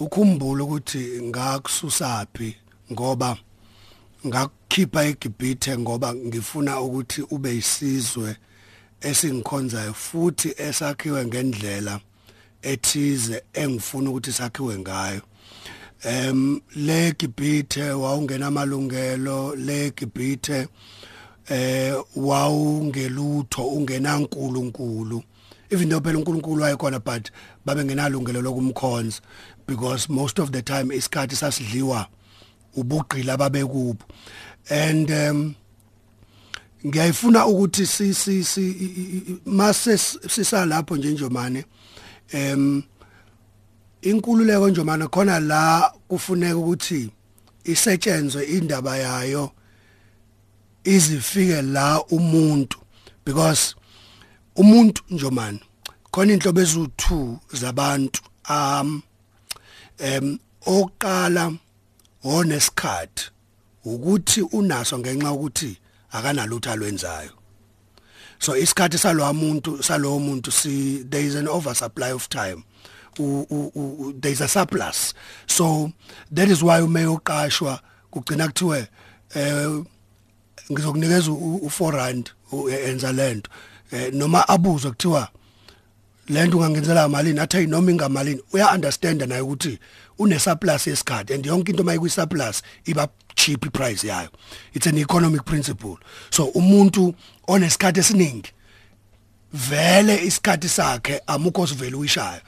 ukhumbule 0.00 0.62
ukuthi 0.62 1.02
ngakususaphi 1.22 2.56
ngoba 2.92 3.36
ngakukhipha 4.26 5.00
eGibhithe 5.10 5.78
ngoba 5.78 6.14
ngifuna 6.14 6.80
ukuthi 6.80 7.20
ube 7.34 7.56
isizwe 7.56 8.36
esingikhonzayo 9.00 9.94
futhi 9.94 10.48
esakhiwe 10.66 11.26
ngendlela 11.26 12.00
ethize 12.62 13.42
engifuna 13.52 14.10
ukuthi 14.10 14.32
sakhiwe 14.32 14.78
ngayo. 14.78 15.22
Em 16.04 16.60
le 16.76 17.12
Gibhithe 17.12 17.90
wawungena 17.90 18.46
amalungelo 18.46 19.56
le 19.56 19.90
Gibhithe 19.90 20.68
eh 21.48 21.94
wawungelutho 22.16 23.68
ungena 23.68 24.18
nkulunkulu 24.18 25.22
even 25.70 25.88
though 25.88 26.00
phela 26.00 26.18
uNkulunkulu 26.18 26.62
wayekhona 26.62 26.98
but 26.98 27.30
babe 27.64 27.84
ngenalungelo 27.84 28.42
lokumkhonza 28.42 29.20
because 29.66 30.08
most 30.08 30.38
of 30.38 30.50
the 30.50 30.62
time 30.62 30.94
isikhathi 30.94 31.36
sasidliwa 31.36 32.06
ubugqila 32.76 33.36
babekubo 33.36 34.04
and 34.70 35.10
um 35.10 35.54
ngiyayifuna 36.86 37.46
ukuthi 37.46 37.86
si 37.86 38.14
si 38.14 39.36
mase 39.46 39.98
sisalapho 40.28 40.96
nje 40.96 41.10
njomane. 41.10 41.64
Em 42.32 42.82
inkululeko 44.02 44.68
nje 44.68 44.82
mana 44.82 45.08
khona 45.08 45.40
la 45.40 45.92
kufuneka 46.08 46.56
ukuthi 46.56 47.10
isetshenzwe 47.64 48.44
indaba 48.44 48.96
yayo 48.96 49.50
izifike 50.84 51.62
la 51.62 52.04
umuntu 52.04 52.78
because 53.24 53.74
umuntu 54.56 55.02
njomani 55.10 55.60
khona 56.10 56.32
inhlobo 56.32 56.60
ezu2 56.60 57.36
zabantu 57.52 58.22
um 58.50 59.02
em 59.98 60.38
oqala 60.66 61.52
onesikhathi 62.24 63.30
ukuthi 63.84 64.42
unaso 64.42 64.98
ngenxa 64.98 65.32
ukuthi 65.32 65.78
akanalutho 66.10 66.70
alwenzayo. 66.70 67.30
So 68.38 68.56
isikhathi 68.56 68.98
salowa 68.98 69.32
muntu 69.32 69.82
salowo 69.82 70.18
muntu 70.18 70.52
si 70.52 71.02
there 71.02 71.24
is 71.24 71.34
an 71.34 71.48
oversupply 71.48 72.12
of 72.12 72.28
time. 72.28 72.64
There's 73.18 74.40
a 74.40 74.48
surplus. 74.48 75.14
So 75.46 75.92
that 76.30 76.48
is 76.48 76.62
why 76.62 76.80
ume 76.80 77.06
uqashwa 77.06 77.80
kugcina 78.12 78.48
kuthiwe 78.48 78.88
eh 79.34 79.84
ngizokunikeza 80.72 81.30
u4 81.30 81.90
rand 81.90 82.30
enza 82.86 83.12
lento 83.12 83.50
eh, 83.92 84.12
noma 84.12 84.48
abuzwe 84.48 84.90
kuthiwa 84.90 85.28
lento 86.28 86.58
ungangenzela 86.58 87.08
malini? 87.08 87.40
Athi 87.40 87.66
noma 87.66 87.90
ingamalini? 87.90 88.40
Uya 88.52 88.72
understand 88.74 89.22
naye 89.22 89.40
ukuthi 89.40 89.78
une 90.18 90.38
surplus 90.38 90.86
yesikhathi 90.86 91.34
and 91.34 91.44
yonke 91.44 91.70
into 91.70 91.84
mayiku 91.84 92.08
surplus 92.08 92.62
iba 92.86 93.08
cheap 93.34 93.72
price 93.72 94.04
yayo. 94.04 94.28
It's 94.74 94.86
an 94.86 94.98
economic 94.98 95.44
principle. 95.44 95.98
So 96.30 96.46
umuntu 96.46 97.14
onesikhathi 97.48 98.00
esiningi 98.00 98.52
vele 99.52 100.16
isikhathi 100.26 100.68
sakhe 100.68 101.20
amukho 101.26 101.66
sivele 101.66 101.96
uyishayo 101.96 102.40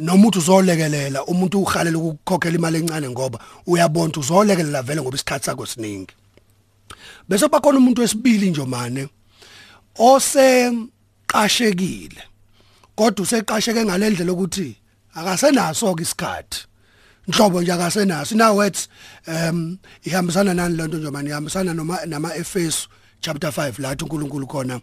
noma 0.00 0.28
uthi 0.28 0.38
uzolekelela 0.38 1.24
umuntu 1.24 1.62
uhalela 1.62 1.98
ukukhokhela 1.98 2.56
imali 2.56 2.78
encane 2.78 3.08
ngoba 3.08 3.38
uyabona 3.66 4.12
uzolekelela 4.16 4.82
vele 4.82 5.02
ngoba 5.02 5.16
isikhathi 5.16 5.44
sakho 5.44 5.66
siningi. 5.66 6.14
Bese 7.28 7.48
bakhona 7.48 7.78
umuntu 7.78 8.00
wesibili 8.00 8.50
nje 8.50 8.64
mane 8.64 9.08
oseqashekile 9.98 12.22
kodwa 12.96 13.22
useqasheke 13.22 13.84
ngalendlela 13.84 14.32
ukuthi 14.32 14.76
akasenaso 15.14 15.94
ke 15.94 16.02
isikhathi. 16.02 16.66
Nhlobo 17.28 17.62
nje 17.62 17.72
akasenaso. 17.72 18.34
Now 18.34 18.56
words 18.56 18.88
um 19.26 19.78
ihambisana 20.02 20.54
nani 20.54 20.76
lento 20.76 20.98
nje 20.98 21.10
manje 21.10 21.30
ihambisana 21.30 21.74
noma 21.74 22.06
nama 22.06 22.34
Efeso 22.34 22.88
chapter 23.20 23.50
5 23.50 23.82
lathi 23.82 24.04
uNkulunkulu 24.04 24.46
khona 24.46 24.80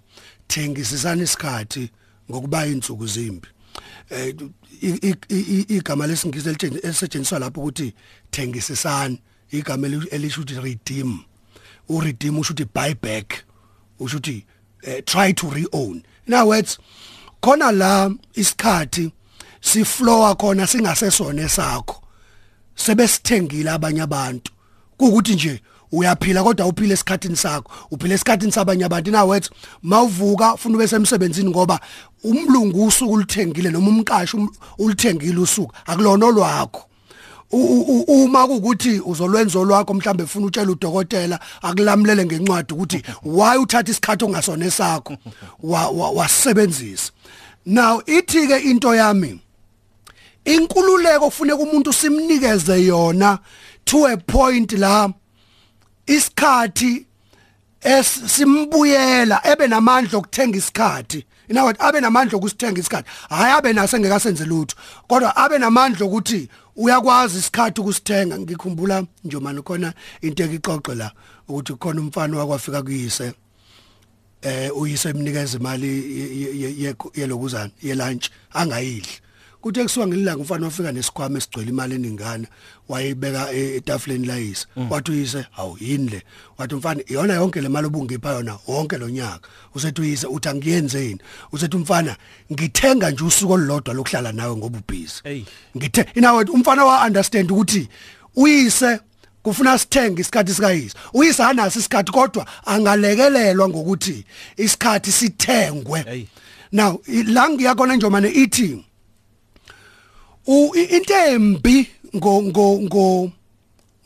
thengisisana 0.47 1.24
isikhathi 1.24 1.91
ngokuba 2.29 2.67
insuku 2.67 3.07
zimbi. 3.07 3.47
Eh 4.09 4.36
igama 5.67 6.07
lesingisi 6.07 6.50
elisetshenziswa 6.50 7.39
lapho 7.39 7.62
ukuthi 7.62 7.93
thengisisana 8.31 9.17
igama 9.51 9.88
elisho 9.88 10.41
ukuthi 10.41 10.62
redeem. 10.62 11.19
U 11.89 12.01
redeem 12.01 12.39
usho 12.39 12.53
ukuthi 12.53 12.69
buy 12.74 12.93
back 12.93 13.43
usho 14.00 14.17
ukuthi 14.17 14.45
uh, 14.88 15.00
try 15.05 15.33
to 15.33 15.50
reown. 15.50 16.03
Other 16.27 16.45
words 16.45 16.77
khona 17.41 17.71
la 17.71 18.12
isikhathi 18.33 19.12
siflowa 19.62 20.36
khona 20.36 20.67
singasesona 20.67 21.41
esakho 21.41 22.03
sebesithengile 22.75 23.71
abanye 23.71 24.01
abantu. 24.01 24.51
Kuukuthi 24.97 25.36
nje 25.36 25.62
uyaphila 25.91 26.44
kodwa 26.44 26.65
uphile 26.67 26.94
esikhatini 26.94 27.36
sakho. 27.36 27.72
Uphile 27.91 28.15
esikhatini 28.15 28.51
sabanye 28.51 28.86
abantu. 28.86 29.12
Na 29.12 29.24
wethu 29.24 29.51
mawuvuka 29.84 30.53
ufuna 30.53 30.75
ube 30.75 30.88
semsebenzini 30.88 31.50
ngoba 31.50 31.79
umlungu 32.24 32.86
usuku 32.86 33.13
ulithengile 33.13 33.70
noma 33.70 33.89
umqashi 33.89 34.38
um, 34.38 34.50
ulithengile 34.77 35.39
usuku. 35.39 35.74
Akulona 35.86 36.25
olwakho 36.25 36.84
uma 37.50 38.48
kukuthi 38.48 39.00
uzolwenza 39.06 39.60
olwakho 39.60 39.94
mhlambe 39.94 40.24
ufuna 40.24 40.46
utshela 40.46 40.72
udokotela 40.72 41.39
akulamulele 41.62 42.25
ngencwadi 42.25 42.74
ukuthi 42.74 43.03
why 43.24 43.58
uthatha 43.58 43.91
isikhathi 43.91 44.25
ongasona 44.25 44.65
esakho 44.65 45.17
wasebenzisa. 46.15 47.12
Now 47.65 48.01
ithi 48.06 48.48
ke 48.48 48.70
into 48.70 48.96
yami 48.96 49.39
inkululeko 50.46 51.25
kufuneka 51.25 51.63
umuntu 51.63 51.94
simnikeze 51.94 52.86
yona 52.86 53.39
to 53.86 54.06
a 54.08 54.17
point 54.17 54.74
la 54.74 55.13
isikhathi 56.07 57.05
esimbuyela 57.81 59.41
ebe 59.51 59.67
namandla 59.67 60.17
okuthenga 60.17 60.57
isikhathi 60.57 61.25
inawo 61.49 61.73
abe 61.79 62.01
namandla 62.01 62.37
okusithenga 62.37 62.79
isikhathi 62.79 63.09
hayi 63.29 63.53
abe 63.53 63.73
naso 63.73 63.97
engekasenze 63.97 64.45
lutho 64.45 64.75
kodwa 65.07 65.35
abe 65.35 65.57
namandla 65.57 66.05
ukuthi 66.05 66.49
uyakwazi 66.75 67.37
isikhathi 67.37 67.81
ukusithenga 67.81 68.39
ngikhumbula 68.39 69.05
nje 69.23 69.39
manje 69.39 69.61
khona 69.61 69.93
into 70.21 70.43
ekixoxe 70.43 70.95
la 70.95 71.11
ukuthi 71.47 71.73
khona 71.73 72.01
umfana 72.01 72.37
wakwafika 72.37 72.83
kuyise 72.83 73.33
eh 74.41 74.77
uyise 74.77 75.09
emnikeza 75.09 75.57
imali 75.57 75.89
yelokuzana 77.13 77.71
ye 77.81 77.95
lunch 77.95 78.29
angayidli 78.53 79.26
kuthe 79.67 79.83
kusuka 79.83 80.07
ngelilanga 80.07 80.41
umfana 80.41 80.65
wafika 80.65 80.91
nesikhwama 80.91 81.38
esigcwele 81.38 81.69
imali 81.69 81.95
eningana 81.95 82.47
wayibeka 82.89 83.51
etafuleni 83.51 84.27
layise 84.27 84.67
mm. 84.75 84.91
wathi 84.91 85.12
uyise 85.12 85.45
hawu 85.51 85.77
yini 85.79 86.09
le? 86.09 86.21
Wathi 86.57 86.75
umfana 86.75 87.01
iyona 87.07 87.33
yonke 87.33 87.62
le 87.62 87.69
mali 87.69 87.88
obungipha 87.88 88.31
yona 88.31 88.57
wonke 88.67 88.97
lo 88.97 89.09
nyaka. 89.09 89.47
Usethi 89.75 90.01
uyise 90.01 90.27
uthi 90.27 90.50
angiyenzeni 90.50 91.19
usethi 91.51 91.75
umfana 91.75 92.15
ngithenga 92.53 93.12
nje 93.12 93.24
usuku 93.24 93.53
olulodwa 93.53 93.93
lokuhlala 93.93 94.31
nawe 94.31 94.55
ngoba 94.55 94.79
ubhizi 94.79 95.45
ngithe 95.77 96.05
inawe 96.15 96.43
umfana 96.43 96.86
wa 96.86 97.05
understand 97.05 97.51
ukuthi 97.51 97.89
uyise 98.36 99.00
kufuna 99.43 99.77
sithenge 99.79 100.21
isikhathi 100.21 100.53
sikayise. 100.53 100.95
Uyise 101.13 101.43
anaso 101.43 101.79
isikhathi 101.79 102.12
kodwa 102.12 102.45
angalekelelwa 102.65 103.69
ngokuthi 103.69 104.25
isikhathi 104.57 105.12
sithengwe. 105.12 106.27
Now 106.71 107.01
la 107.07 107.50
ngiyakona 107.50 107.95
nje 107.95 108.09
manje 108.09 108.29
ithi 108.29 108.87
into 110.47 111.13
embi 111.13 111.87
ngo 112.15 112.41
ngo 112.41 112.79
ngo 112.81 113.31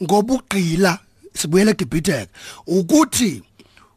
ngobugqila 0.04 1.00
sibuyele 1.34 1.72
eGibhithe 1.72 2.28
ukuthi 2.68 3.44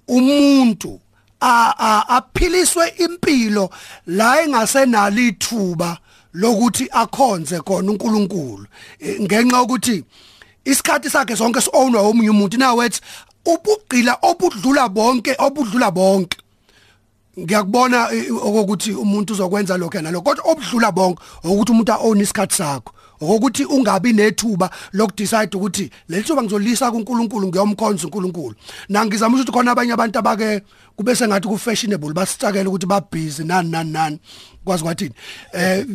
umuntu 0.08 1.00
aphiliswe 1.40 2.88
impilo 3.04 3.70
la 4.06 4.42
engasenalo 4.42 5.20
ithuba 5.20 5.98
lokuthi 6.34 6.88
akhonze 6.92 7.60
khona 7.60 7.90
uNkulunkulu. 7.92 8.66
E, 9.00 9.18
ngenxa 9.20 9.62
ukuthi 9.62 10.04
isikhathi 10.64 11.10
sakhe 11.10 11.36
sonke 11.36 11.60
siownwa 11.60 12.00
omunye 12.00 12.30
umuntu. 12.30 12.58
Nawethi 12.58 13.00
ubugqila 13.44 14.18
obudlula 14.22 14.88
bonke 14.88 15.36
obudlula 15.38 15.90
bonke. 15.90 16.36
Ngiyakubona 17.40 18.08
okokuthi 18.42 18.92
umuntu 18.92 19.32
uzokwenza 19.32 19.76
lokho 19.76 20.00
nalokho 20.00 20.34
kodwa 20.34 20.52
obudlula 20.52 20.92
bonke 20.92 21.22
ukuthi 21.44 21.72
umuntu 21.72 21.92
aown 21.92 22.20
isikhathi 22.20 22.54
sakho 22.54 22.92
ukuthi 23.20 23.64
ungabi 23.64 24.12
nethuba 24.12 24.70
lokudecide 24.92 25.56
ukuthi 25.56 25.90
lelithuba 26.08 26.42
ngizolisa 26.42 26.90
kuNkulunkulu 26.90 27.48
ngiyomkhonza 27.48 28.06
uNkulunkulu. 28.06 28.54
Na 28.88 29.06
ngizama 29.06 29.36
ukuthi 29.36 29.52
khona 29.52 29.72
abanye 29.72 29.92
abantu 29.92 30.18
abake 30.18 30.62
kube 30.96 31.16
sengathi 31.16 31.48
ku 31.48 31.58
fashionable 31.58 32.12
basicakela 32.12 32.68
ukuthi 32.68 32.86
ba 32.86 33.00
busy 33.00 33.44
nani 33.44 33.70
nani 33.70 33.92
nani. 33.92 34.18
Kwazi 34.64 34.82
kwathini? 34.82 35.14
Eh 35.52 35.86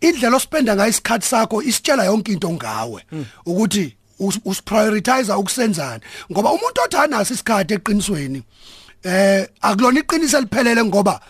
indlela 0.00 0.36
ospenda 0.36 0.76
ngayo 0.76 0.90
isikhathi 0.90 1.26
sakho 1.26 1.62
isitshela 1.62 2.04
yonke 2.04 2.32
into 2.32 2.50
ngawe 2.52 3.02
ukuthi 3.46 3.96
usprioritize 4.44 5.32
ukusenzana 5.32 6.00
ngoba 6.32 6.52
umuntu 6.52 6.80
othana 6.84 7.22
isikhathi 7.22 7.74
eqinisweni 7.74 8.42
eh 9.04 9.46
akulona 9.62 10.00
iqiniso 10.00 10.38
eliphelele 10.38 10.84
ngoba 10.84 11.20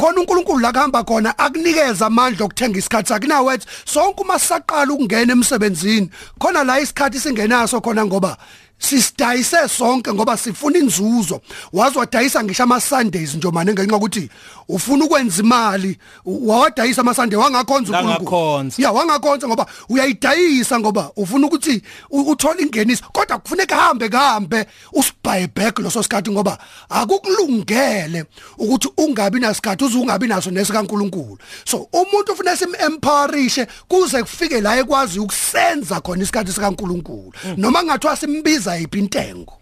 khona 0.00 0.20
uNkulunkulu 0.20 0.60
la 0.60 0.72
kuhamba 0.72 1.04
khona 1.04 1.38
akunikeza 1.38 2.06
amandla 2.06 2.44
okuthenga 2.44 2.78
isikhathi 2.78 3.08
sakhe 3.08 3.26
na 3.26 3.42
wethu. 3.42 3.66
Sonke 3.84 4.22
uma 4.22 4.38
sisaqala 4.38 4.92
ukungena 4.92 5.32
emsebenzini. 5.32 6.10
Khona 6.40 6.64
la 6.64 6.80
isikhathi 6.80 7.20
singenaso 7.20 7.80
khona 7.80 8.06
ngoba 8.06 8.36
sisidayise 8.80 9.68
sonke 9.68 10.12
ngoba 10.12 10.36
sifuna 10.36 10.78
inzuzo. 10.78 11.40
Wazi 11.72 11.98
wadayisa 11.98 12.44
ngisho 12.44 12.62
ama 12.62 12.80
Sundays 12.80 13.34
nje 13.34 13.50
manje 13.50 13.72
ngenxa 13.72 13.96
ukuthi 13.96 14.30
ufuna 14.68 15.04
ukwenza 15.04 15.42
imali. 15.42 15.98
Wawadayisa 16.24 17.00
ama 17.00 17.14
Sunday 17.14 17.38
wangakhonza 17.38 18.00
uNkulunkulu. 18.00 18.72
Ya 18.78 18.92
wangakhonza 18.92 19.48
ngoba 19.48 19.66
uyayidayisa 19.88 20.80
ngoba 20.80 21.10
ufuna 21.16 21.46
ukuthi 21.46 21.82
uthole 22.10 22.62
ingeniso. 22.62 23.04
Kodwa 23.12 23.38
kufuneka 23.38 23.76
hambe 23.76 24.08
kahambe 24.08 24.66
usibuy 24.92 25.46
back 25.54 25.78
loso 25.78 26.02
sikhathi 26.02 26.30
ngoba 26.30 26.58
akukulungele 26.88 28.24
ukuthi 28.58 28.88
ungabi 28.96 29.40
nasikhathi 29.40 29.84
uze 29.84 29.98
ungabi 29.98 30.26
naso 30.26 30.50
nesika 30.50 30.80
uNkulunkulu 30.80 31.38
so 31.64 31.88
umuntu 31.92 32.32
ufuna 32.32 32.56
sim 32.56 32.74
empowerishe 32.86 33.66
kuze 33.88 34.22
kufike 34.22 34.60
la 34.60 34.78
ekwazi 34.78 35.18
ukusenza 35.18 36.00
khona 36.00 36.22
isikhathi 36.22 36.52
sika 36.52 36.68
uNkulunkulu 36.68 37.32
mm. 37.44 37.54
noma 37.56 37.84
ngathiwa 37.84 38.16
simbiza 38.16 38.69
ubiza 38.70 38.76
yiphi 38.76 38.98
intengo? 38.98 39.58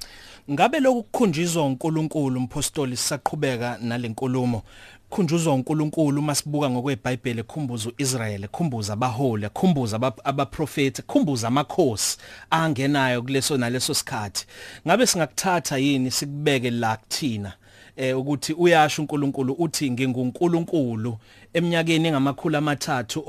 Ngabe 0.50 0.80
lokhu 0.80 1.02
kukhunjizwa 1.02 1.66
uNkulunkulu 1.66 2.40
umpostoli 2.40 2.96
sisaqhubeka 2.96 3.78
nalenkulumo? 3.80 4.62
Khunjuzwa 5.10 5.54
uNkulunkulu 5.54 6.22
masibuka 6.22 6.70
ngokweBhayibheli 6.70 7.42
khumbuza 7.42 7.90
uIsrael 7.90 8.48
khumbuza 8.48 8.92
abaholi 8.92 9.48
khumbuza 9.48 9.96
abaprofeti 10.24 11.02
khumbuza 11.02 11.48
amakhosi 11.48 12.18
angenayo 12.50 13.22
kuleso 13.22 13.56
naleso 13.56 13.94
sikhathi. 13.94 14.46
Ngabe 14.86 15.06
singakuthatha 15.06 15.78
yini 15.78 16.10
sikubeke 16.10 16.70
la 16.70 16.96
kuthina? 16.96 17.52
Eh 17.96 18.18
ukuthi 18.18 18.52
uyasho 18.52 19.02
uNkulunkulu 19.02 19.52
uthi 19.58 19.90
nginguNkulunkulu 19.90 21.18
eminyakeni 21.58 22.08
engamakhulu 22.08 22.56
amathathu 22.56 23.24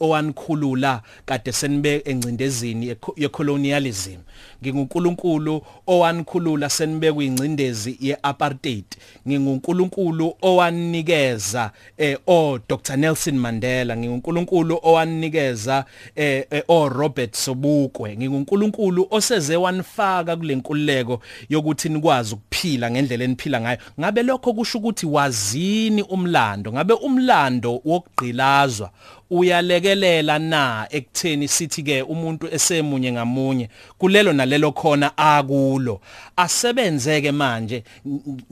owankhulula 0.00 1.02
kade 1.26 1.52
senibe 1.52 2.02
encindezini 2.04 2.96
yecolonialism. 3.16 4.18
nginguNkulunkulu 4.62 5.62
owanikhulula 5.86 6.68
senibe 6.70 7.12
kuyingcindezi 7.12 7.98
yeapartheid. 8.00 8.84
nginguNkulunkulu 9.28 10.34
owanikeza 10.42 11.70
eh 11.98 12.18
o 12.26 12.58
Dr 12.68 12.96
Nelson 12.96 13.38
Mandela. 13.38 13.96
nginguNkulunkulu 13.96 14.78
owanikeza 14.82 15.84
eh, 16.16 16.46
eh 16.50 16.62
o 16.68 16.88
Robert 16.88 17.34
Sobukwe. 17.36 18.16
nginguNkulunkulu 18.16 19.06
oseze 19.10 19.56
wanifaka 19.56 20.36
kule 20.36 20.54
nkululeko 20.54 21.20
yokuthi 21.48 21.88
nikwazi 21.88 22.34
ukuphila 22.34 22.90
ngendlela 22.90 23.24
eniphila 23.24 23.60
ngayo. 23.60 23.78
Ngabe 24.00 24.22
lokho 24.22 24.52
kusho 24.52 24.78
ukuthi 24.78 25.06
wazini 25.06 26.02
umlando? 26.02 26.72
Ngabe 26.72 26.94
umlando 26.94 27.71
wokugqilazwa. 27.84 28.90
Uyalekelela 29.30 30.38
na 30.38 30.86
ekutheni 30.90 31.48
sithi 31.48 31.82
ke 31.82 32.02
umuntu 32.02 32.48
esemunye 32.54 33.12
ngamunye 33.12 33.68
kulelo 33.98 34.32
nalelo 34.32 34.72
khona 34.72 35.18
akulo? 35.18 36.00
Asebenzeke 36.36 37.32
manje 37.32 37.84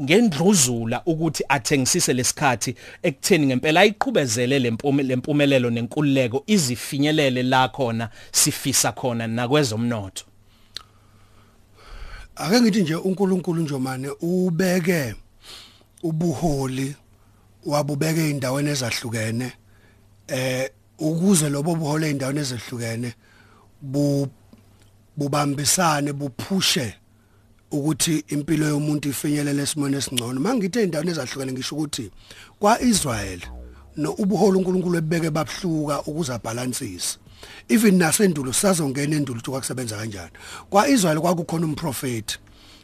ngendluzula 0.00 1.02
ukuthi 1.06 1.44
athengisise 1.48 2.12
lesikhathi 2.12 2.74
ekutheni 3.02 3.46
ngempela 3.46 3.80
ayiqhubezele 3.80 4.59
lempumelelo 4.59 5.70
nenkululeko 5.70 6.44
izifinyelele 6.46 7.42
la 7.42 7.68
khona 7.68 8.09
sifisa 8.33 8.92
khona 8.92 9.26
nakwezomnotho. 9.26 10.24
Ake 12.37 12.61
ngithi 12.61 12.83
nje 12.83 12.94
uNkulunkulu 12.94 13.62
njomane 13.62 14.09
ubeke 14.20 15.14
ubuholi 16.02 16.94
wabubeke 17.66 18.20
eindaweni 18.20 18.70
ezahlukene 18.70 19.53
eh 20.29 20.70
ukuze 20.99 21.49
lobo 21.49 21.75
buhole 21.75 22.07
eindaweni 22.07 22.40
ezehlukene 22.40 23.14
bu 23.83 24.29
bubambisane 25.16 26.12
buphushe 26.12 26.94
ukuthi 27.70 28.25
impilo 28.29 28.66
yomuntu 28.68 29.09
ifinyelele 29.09 29.62
esimweni 29.62 29.96
esingcono. 29.96 30.40
Mangithi 30.40 30.79
endaweni 30.79 31.11
ezahlukene 31.11 31.53
ngisho 31.53 31.77
ukuthi 31.77 32.11
kwaIsrael 32.59 33.40
no 33.96 34.12
ubuholo 34.12 34.59
uNkulunkulu 34.59 34.99
ebeke 34.99 35.31
babhluka 35.31 36.03
ukuze 36.03 36.33
abalansise 36.33 37.18
even 37.68 37.99
nasendulo 37.99 38.53
sazongena 38.53 39.16
endulo 39.16 39.38
ukuthi 39.38 39.51
kwakusebenza 39.51 39.96
kanjani. 39.96 40.33
kwaIsrael 40.70 41.20
kwakukhona 41.20 41.66
umprofeti 41.66 42.38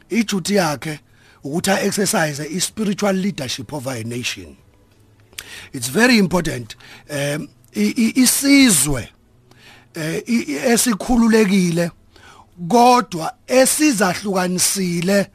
ijuti 0.09 0.55
yakhe 0.55 0.99
ukuthi 1.43 1.71
exercise 1.71 2.43
i 2.43 2.59
spiritual 2.59 3.15
leadership 3.15 3.73
of 3.73 3.87
a 3.87 4.03
nation. 4.03 4.55
It's 5.73 5.91
very 5.91 6.17
important 6.17 6.77
um 7.09 7.47
isizwe 8.15 9.09
eh 9.93 10.23
esikhululekile 10.71 11.91
kodwa 12.67 13.33
esizahlukanisile 13.47 15.27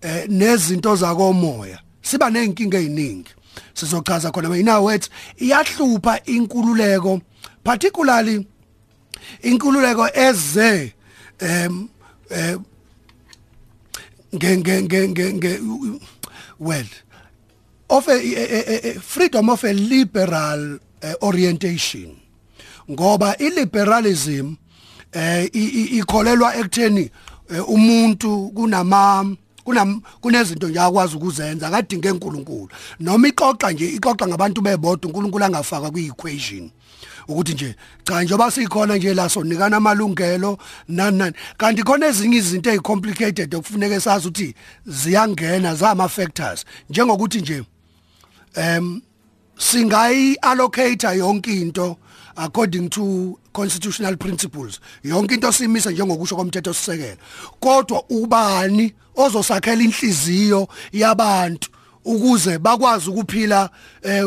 eh 0.00 0.28
nezinto 0.28 0.96
zakomoya 0.96 1.78
siba 2.02 2.30
nezinkinga 2.30 2.78
eziningi 2.78 3.30
sizochaza 3.74 4.30
khona 4.30 4.56
in 4.56 4.68
our 4.68 4.82
words 4.82 5.10
iyahlupha 5.36 6.24
inkululeko 6.24 7.20
particularly 7.64 8.46
inkululeko 9.42 10.08
eze 10.14 10.92
em 11.38 11.88
eh 12.30 12.58
nge 14.34 14.56
nge 14.56 14.82
nge 14.82 15.32
nge 15.32 15.60
well 16.60 16.86
of 17.90 18.08
a, 18.08 18.12
a, 18.12 18.90
a 18.90 19.00
freedom 19.00 19.50
of 19.50 19.64
a 19.64 19.72
liberal 19.72 20.78
uh, 21.02 21.14
orientation. 21.22 22.16
Ngoba 22.90 23.36
iliberalism 23.36 24.54
eh 25.12 25.48
ikholelwa 25.52 26.56
ekutheni 26.56 27.10
eh, 27.50 27.68
umuntu 27.68 28.48
kunama 28.48 29.36
kunam 29.64 30.02
kunezinto 30.20 30.68
nje 30.68 30.80
akwazi 30.80 31.16
ukuzenza 31.16 31.68
akadinge 31.68 32.08
enkulunkulu 32.08 32.68
noma 33.00 33.28
ixoxa 33.28 33.72
nje 33.72 33.88
ixoxa 33.88 34.28
ngabantu 34.28 34.60
bebodwa 34.60 35.08
uNkulunkulu 35.08 35.44
angafaka 35.44 35.90
kwi-equation. 35.90 36.70
Ukuthi 37.28 37.52
nje 37.52 37.74
cha 38.04 38.22
njengoba 38.22 38.50
sikhona 38.50 38.96
nje 38.96 39.14
la 39.14 39.28
sonikana 39.28 39.76
amalungelo 39.76 40.58
nani 40.88 41.18
nani 41.18 41.36
kanti 41.56 41.82
khona 41.82 42.06
ezinye 42.06 42.36
izinto 42.36 42.70
ezicomplicated 42.70 43.54
okufuneka 43.54 44.00
sazi 44.00 44.28
ukuthi 44.28 44.54
ziyangena 44.86 45.74
zama 45.74 46.08
factors 46.08 46.64
njengokuthi 46.90 47.40
nje 47.40 47.64
em 48.58 49.00
singayi 49.56 50.36
allocate 50.42 51.06
yonke 51.16 51.62
into 51.62 51.96
according 52.36 52.88
to 52.88 53.38
constitutional 53.52 54.16
principles. 54.16 54.80
Yonke 55.04 55.34
into 55.34 55.52
simisa 55.52 55.90
njengokusho 55.90 56.36
komthetho 56.36 56.74
sisekela 56.74 57.16
kodwa 57.60 58.04
ubani 58.10 58.94
ozosakhela 59.16 59.82
inhliziyo 59.82 60.68
yabantu 60.92 61.70
ukuze 62.04 62.58
bakwazi 62.58 63.10
ukuphila 63.10 63.70
eh, 64.02 64.26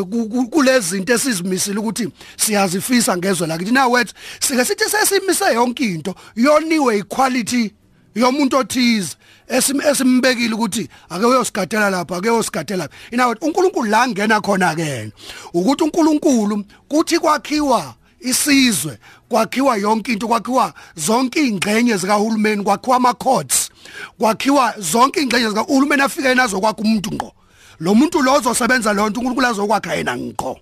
kulezi 0.50 0.88
zinto 0.88 1.12
esizimisile 1.12 1.78
ukuthi 1.78 2.08
siyazifisa 2.36 3.16
ngezwe 3.16 3.46
lakithi 3.46 3.72
now 3.72 3.92
wet 3.92 4.14
sike 4.40 4.64
sithi 4.64 4.84
sesimise 4.84 5.44
yonke 5.54 5.84
into 5.84 6.14
yoniwe 6.36 6.96
equality 6.96 7.72
yomuntu 8.14 8.56
othize. 8.56 9.16
Esimbekile 9.52 10.54
ukuthi 10.54 10.88
ake 11.10 11.26
uyosigadela 11.26 11.90
lapha 11.90 12.16
ake 12.16 12.30
uyosigadela 12.30 12.88
ina 13.10 13.28
uNkulunkulu 13.28 13.90
la 13.90 14.08
ngena 14.08 14.40
khona 14.40 14.74
ke 14.74 15.12
ukuthi 15.54 15.84
uNkulunkulu 15.84 16.64
kuthi 16.88 17.18
kwakhiwa 17.18 17.94
isizwe 18.20 18.98
kwakhiwa 19.28 19.76
yonke 19.76 20.12
into 20.12 20.28
kwakhiwa 20.28 20.74
zonke 20.96 21.46
ingxenye 21.46 21.96
zikahulumeni 21.96 22.62
kwakhiwa 22.62 22.96
ama 22.96 23.14
courts 23.14 23.70
kwakhiwa 24.18 24.74
zonke 24.78 25.22
ingxenye 25.22 25.48
zikahulumeni 25.48 26.02
afike 26.02 26.34
nazo 26.34 26.60
kwakho 26.60 26.82
umuntu 26.82 27.10
ngqo. 27.12 27.32
Lo 27.80 27.94
muntu 27.94 28.22
lo 28.22 28.34
ozosebenza 28.34 28.92
lo 28.92 29.08
nto 29.08 29.20
uNkulunkulu 29.20 29.46
azokwakha 29.46 29.94
yena 29.94 30.16
ngqo. 30.16 30.60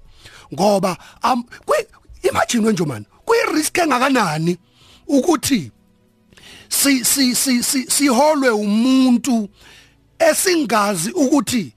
Ngoba 0.54 0.96
imagine 2.22 2.72
nje 2.72 2.84
man 2.84 3.04
kuyi 3.24 3.40
risk 3.54 3.78
engakanani 3.78 4.58
ukuthi 5.06 5.70
si 6.70 7.04
si 7.04 7.34
si 7.34 7.62
siholwe 7.90 8.50
umuntu 8.50 9.48
esingazi 10.18 11.10
ukuthi 11.10 11.72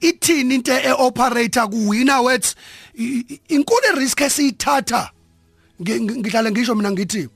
ithini 0.00 0.54
into 0.54 0.72
eoperator 0.72 1.70
kuwina 1.70 2.20
wet 2.20 2.54
inkulu 3.48 3.96
risk 3.96 4.20
esiyithatha? 4.20 5.10
Ngihlale 5.82 6.50
ngisho 6.50 6.74
mina 6.74 6.92
ngithi 6.92 7.28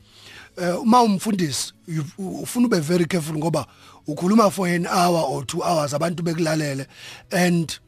eh, 0.56 0.82
uma 0.82 1.02
umfundisi 1.02 1.72
ufuna 2.18 2.66
ube 2.66 2.80
very 2.80 3.04
careful 3.04 3.36
ngoba 3.36 3.66
ukhuluma 4.06 4.50
for 4.50 4.66
an 4.68 4.86
hour 4.86 5.24
or 5.28 5.42
2 5.42 5.62
hours 5.62 5.94
abantu 5.94 6.22
bekulalele 6.22 6.86
and 7.30 7.78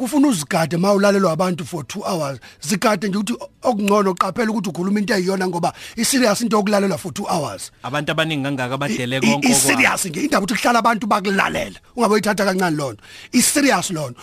kufuna 0.00 0.28
uzigade 0.28 0.76
mawulalelwa 0.76 1.32
abantu 1.32 1.64
for 1.64 1.84
2 1.84 2.00
hours. 2.02 2.40
Zigade 2.60 3.08
nje 3.08 3.18
ukuthi 3.18 3.36
okungcono 3.62 4.14
qaphela 4.14 4.50
ukuthi 4.50 4.68
ukhuluma 4.70 4.98
into 4.98 5.14
eyiyona 5.14 5.48
ngoba 5.48 5.72
iserious 5.96 6.40
into 6.40 6.56
yokulalelwa 6.56 6.98
for 6.98 7.12
2 7.12 7.26
hours. 7.28 7.70
Abantu 7.82 8.12
abaningi 8.12 8.44
kangaka 8.44 8.78
badele 8.78 9.20
konke 9.20 9.36
okwa 9.36 9.50
iserious 9.50 10.06
nje 10.06 10.20
indaba 10.20 10.44
ukuthi 10.44 10.60
kuhlala 10.60 10.78
abantu 10.78 11.06
bakulalela 11.06 11.78
ungabe 11.96 12.14
uyithatha 12.14 12.44
kancane 12.44 12.76
lonto 12.76 13.02
iserious 13.32 13.90
lona. 13.90 14.14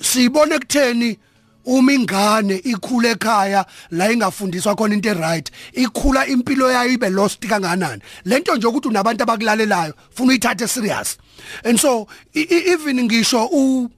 Siyibone 0.00 0.58
kutheni 0.58 1.18
uma 1.64 1.92
ingane 1.92 2.56
ikhula 2.64 3.10
ekhaya 3.10 3.66
la 3.90 4.12
ingafundiswa 4.12 4.74
khona 4.74 4.94
into 4.94 5.08
eright 5.08 5.50
ikhula 5.72 6.26
impilo 6.26 6.70
yayo 6.70 6.92
ibe 6.92 7.10
lost 7.10 7.46
kanganani 7.46 8.02
lento 8.24 8.56
nje 8.56 8.66
ukuthi 8.66 8.88
unabantu 8.88 9.22
abakulalelayo 9.22 9.94
funa 10.10 10.28
uyithathe 10.28 10.68
serious. 10.68 11.18
And 11.64 11.78
so 11.78 12.08
even 12.34 13.04
ngisho 13.04 13.48
u 13.52 13.90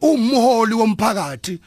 umholi 0.00 0.74
womphakathi 0.74 1.60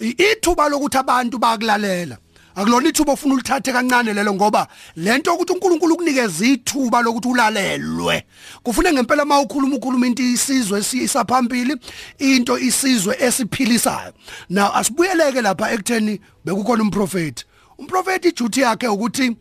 ithuba 0.00 0.68
lokuthi 0.68 0.98
abantu 0.98 1.38
bakulalela. 1.38 2.18
Akulona 2.56 2.88
ithuba 2.88 3.12
ofuna 3.12 3.34
ulithathe 3.34 3.72
kancane 3.72 4.14
lelo 4.14 4.34
ngoba 4.34 4.66
lento 4.96 5.34
ukuthi 5.34 5.52
uNkulunkulu 5.52 5.94
ukunikeza 5.94 6.46
ithuba 6.46 7.02
lokuthi 7.02 7.28
ulalelwe 7.28 8.24
kufune 8.62 8.92
ngempela 8.92 9.24
mawukhuluma 9.24 9.76
ukhuluma 9.76 10.06
into 10.06 10.22
isizwe 10.22 10.82
sisaphambili 10.82 11.76
into 12.18 12.58
isizwe 12.58 13.16
esiphilisayo. 13.20 14.12
Now 14.48 14.72
asibuyeleke 14.74 15.42
lapha 15.42 15.72
ekutheni 15.72 16.20
bekukhona 16.44 16.82
umprofeti 16.82 17.44
umprofeti 17.78 18.28
ijuti 18.28 18.60
yakhe 18.60 18.88
ukuthi 18.88 19.36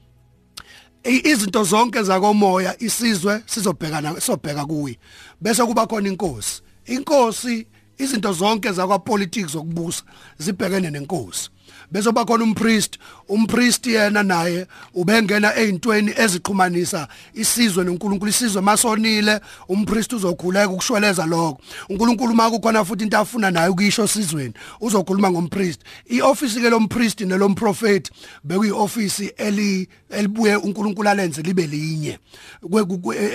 izinto 1.03 1.63
zonke 1.63 2.03
zakomoya 2.03 2.75
isizwe 2.79 3.43
sizobhekana 3.45 4.21
sobheka 4.21 4.65
kuyi 4.65 4.99
bese 5.41 5.63
kuba 5.63 5.87
khona 5.87 6.09
inkosi. 6.09 6.61
Inkosi 6.85 7.67
izinto 7.97 8.33
zonke 8.33 8.71
zakwa 8.71 8.99
politics 8.99 9.51
zokubusa 9.51 10.03
zibhekene 10.37 10.89
nenkosi. 10.91 11.49
Bese 11.91 12.09
kuba 12.09 12.25
khona 12.25 12.43
umpriest. 12.43 12.97
Umpriest 13.29 13.87
yena 13.87 14.23
naye 14.23 14.67
ubengena 14.93 15.55
ezintweni 15.55 16.13
ezixhumanisa 16.17 17.07
isizwe 17.33 17.83
noNkulunkulu. 17.83 18.29
Isizwe 18.29 18.61
masonile 18.61 19.39
umpriest 19.69 20.13
uzokhuleka 20.13 20.69
ukushweleza 20.69 21.25
lokho. 21.25 21.61
uNkulunkulu 21.89 22.33
makukhona 22.33 22.85
futhi 22.85 23.03
into 23.03 23.17
afuna 23.17 23.51
naye 23.51 23.69
ukuyisho 23.69 24.07
sizweni 24.07 24.53
uzokhuluma 24.81 25.31
ngompriest. 25.31 25.81
Ioffice 26.09 26.61
ke 26.61 26.69
lompriest 26.69 27.21
nelomprofeti 27.21 28.11
bekuyioffice 28.43 29.33
eli 29.37 29.87
elibuye 30.09 30.55
uNkulunkulu 30.55 31.09
alenze 31.09 31.41
libe 31.41 31.67
linye. 31.67 32.19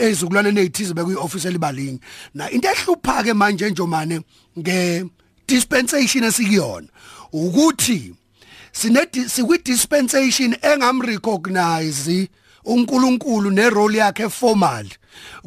Ezikulwane 0.01 0.49
ezithize 0.49 0.95
bekuyioffice 0.95 1.49
elibalinye 1.49 2.01
na 2.35 2.51
into 2.51 2.69
ehlupha 2.69 3.23
ke 3.23 3.35
manje 3.35 3.71
njomane 3.71 4.21
nge 4.59 5.05
dispensation 5.49 6.25
esikuyona 6.25 6.89
ukuthi 7.33 8.15
sine 8.73 9.07
sikwi 9.27 9.59
dispensation 9.59 10.57
engamrecognize 10.63 12.29
uNkulunkulu 12.65 13.51
nerole 13.51 13.99
yakhe 13.99 14.29
formal 14.29 14.87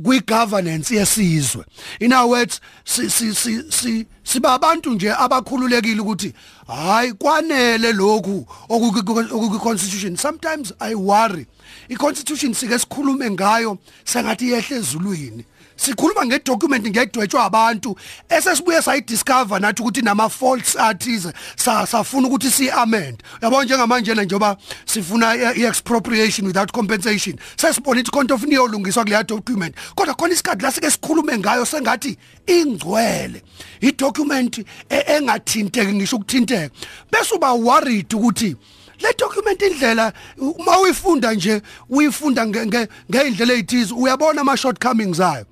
kwi 0.04 0.20
governance 0.20 0.96
yesizwe. 0.96 1.66
In 2.00 2.14
other 2.14 2.30
words 2.30 2.62
si 2.86 3.10
si 3.10 3.34
si 3.70 4.06
siba 4.24 4.54
abantu 4.54 4.90
nje 4.94 5.14
abakhululekile 5.14 6.02
ukuthi 6.02 6.34
hayi 6.68 7.14
kwanele 7.14 7.94
lokhu 7.94 8.46
okuku 8.70 9.60
constitution. 9.60 10.16
Sometimes 10.16 10.74
i 10.80 10.96
worry. 10.96 11.46
I 11.90 11.96
constitution 11.96 12.54
sike 12.54 12.80
sikhulume 12.80 13.32
ngayo 13.32 13.78
sengathi 14.06 14.52
yehle 14.52 14.78
ezulwini. 14.78 15.46
Sikhuluma 15.76 16.26
ngedocument 16.26 16.88
ngedwetshwa 16.88 17.46
abantu. 17.46 17.96
Esesibuye 18.30 18.82
sayidiscover 18.82 19.60
nathi 19.60 19.82
ukuthi 19.82 20.02
nama 20.02 20.30
faults 20.30 20.76
athize 20.76 21.34
safuna 21.56 22.28
ukuthi 22.28 22.52
siamend. 22.52 23.24
Yabo 23.42 23.64
njengamanje 23.64 24.14
njengoba 24.14 24.58
sifuna 24.86 25.56
iexpropriation 25.56 26.48
without 26.48 26.72
compensation 26.72 27.36
sesibona 27.56 28.00
ithi 28.00 28.12
content 28.12 28.32
of 28.32 28.44
niyolungiswa 28.44 29.04
kule 29.04 29.24
document. 29.24 29.76
Kodwa 29.96 30.16
khona 30.16 30.34
isikhathi 30.34 30.64
la 30.64 30.72
sike 30.72 30.92
sikhulume 30.92 31.38
ngayo 31.38 31.66
sengathi 31.66 32.18
ingcwele. 32.48 33.42
Idocument 33.82 34.58
e, 34.90 35.04
engathinteki 35.08 35.94
ngisho 35.94 36.16
ukuthinteka. 36.16 36.76
Bese 37.12 37.36
uba 37.36 37.54
worried 37.54 38.14
ukuthi 38.14 38.56
le 39.00 39.14
document 39.18 39.62
indlela 39.62 40.14
uma 40.38 40.80
uyifunda 40.80 41.34
nje 41.34 41.62
uyifunda 41.90 42.48
ngeindlela 42.48 43.54
ezithize 43.54 43.94
uyabona 43.94 44.42
ama 44.42 44.58
shortcomings 44.58 45.20
ayo. 45.20 45.46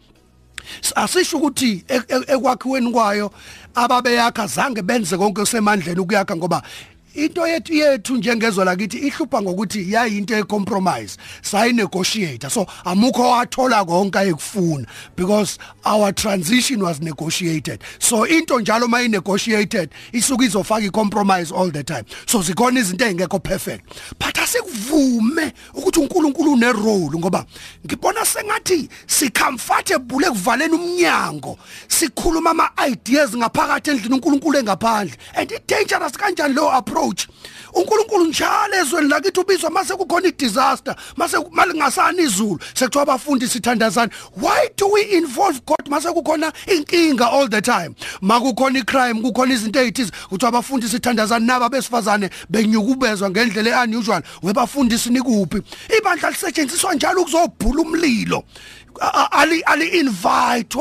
Asisho 0.95 1.37
ukuthi 1.37 1.83
e, 1.87 1.95
e, 1.95 2.15
ekwakhiweni 2.27 2.91
kwayo 2.91 3.31
ababeyakha 3.75 4.47
zange 4.47 4.81
benze 4.81 5.17
konke 5.17 5.45
semandleni 5.45 5.99
ukuyakha 5.99 6.35
ngoba 6.35 6.61
into 7.15 7.47
yethu 7.47 7.73
yethu 7.73 8.17
njengezwe 8.17 8.65
lakithi 8.65 8.97
ihlupha 8.97 9.41
ngokuthi 9.41 9.93
yayinto 9.93 10.35
ecompromise 10.37 11.17
sayinegotiate 11.41 12.49
so 12.49 12.65
amukho 12.85 13.29
wathola 13.29 13.85
konke 13.85 14.19
ayekufuna 14.19 14.85
because 15.15 15.59
our 15.85 16.11
transition 16.11 16.81
was 16.83 17.01
negotiated. 17.01 17.83
So 17.99 18.23
into 18.23 18.59
njalo 18.59 18.87
mayinegotiated 18.87 19.89
isuka 20.11 20.45
izofaka 20.45 20.85
icompromise 20.85 21.51
all 21.51 21.71
the 21.71 21.83
time. 21.83 22.05
So 22.25 22.39
zikhona 22.39 22.79
izinto 22.79 23.05
ezingekho 23.05 23.43
perfect. 23.43 23.85
But 24.19 24.37
asikuvume 24.37 25.53
ukuthi 25.73 25.99
uNkulunkulu 25.99 26.53
une 26.53 26.71
role 26.71 27.17
ngoba 27.17 27.45
ngibona 27.85 28.25
sengathi 28.25 28.89
si 29.07 29.29
comfortable 29.29 30.25
ekuvaleni 30.25 30.73
umnyango 30.73 31.57
sikhuluma 31.87 32.51
ama 32.51 32.69
ideas 32.87 33.35
ngaphakathi 33.35 33.89
endlini 33.89 34.15
uNkulunkulu 34.15 34.59
engaphandle. 34.59 35.17
And 35.35 35.51
dangerous 35.67 36.17
kanjani 36.17 36.55
lo 36.55 36.69
approach? 36.69 37.00
Approach. 37.01 37.27
uNkulunkulu 37.73 38.25
njalo 38.25 38.75
ezweni 38.75 39.09
lakithi 39.09 39.39
ubizwa 39.39 39.69
mase 39.69 39.95
kukhona 39.95 40.27
idisaster 40.27 40.95
mase 41.15 41.37
malingasani 41.51 42.23
izulu 42.23 42.59
sekuthiwa 42.73 43.03
abafundi 43.03 43.47
sithandazana 43.47 44.11
why 44.41 44.69
do 44.77 44.87
we 44.87 45.01
involve 45.01 45.61
God? 45.65 45.89
Mase 45.89 46.09
kukhona 46.09 46.53
inkinga 46.67 47.31
all 47.31 47.47
the 47.49 47.61
time. 47.61 47.95
Makukhona 48.21 48.79
icrime 48.79 49.21
kukhona 49.21 49.53
izinto 49.53 49.79
ezithize 49.79 50.11
kuthiwa 50.29 50.49
abafundi 50.49 50.89
sithandazana 50.89 51.45
naba 51.45 51.69
besifazane 51.69 52.29
benyukubezwa 52.49 53.29
ngendlela 53.29 53.83
unusual 53.83 54.23
webafundisi 54.43 55.09
nikuphi 55.09 55.61
ibandla 55.97 56.29
lisetshenziswa 56.29 56.93
njalo 56.93 57.21
ukuzobhula 57.21 57.81
umlilo. 57.81 58.43
Ali 59.31 59.61
ali 59.61 59.87
invite 59.99 60.77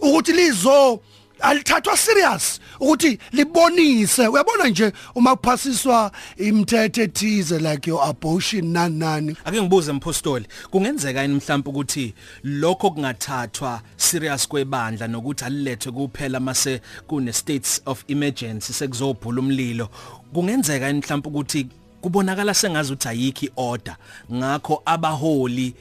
ukuthi 0.00 0.32
lizo 0.32 1.00
alithathwa 1.42 1.96
serious 1.96 2.60
ukuthi 2.80 3.18
libonise. 3.32 4.28
Uyabona 4.28 4.68
nje 4.68 4.92
uma 5.14 5.36
kuphasiswa 5.36 6.12
imithetho 6.36 7.02
ethize 7.02 7.58
like 7.58 7.90
your 7.90 8.04
abortion 8.08 8.66
nani 8.72 8.98
nani? 8.98 9.36
Ake 9.44 9.62
ngibuze 9.62 9.92
mpostoli 9.92 10.46
kungenzeka 10.70 11.22
yini 11.22 11.34
mhlawumbe 11.34 11.70
ukuthi 11.70 12.14
lokho 12.44 12.90
kungathathwa 12.90 13.80
serious 13.96 14.48
kwebandla 14.48 15.08
nokuthi 15.08 15.44
alilethwe 15.44 15.92
kuphela 15.92 16.40
mase 16.40 16.80
kune 17.06 17.32
states 17.32 17.82
of 17.86 18.04
emergency 18.08 18.72
sekuzobhula 18.72 19.40
umlilo? 19.40 19.88
Kungenzeka 20.32 20.86
yini 20.86 20.98
mhlawumbe 20.98 21.28
ukuthi 21.28 21.66
kubonakala 22.00 22.54
sengazi 22.54 22.92
ukuthi 22.92 23.08
ayikho 23.08 23.46
iorder 23.46 23.96
ngakho 24.32 24.82
abaholi 24.84 25.74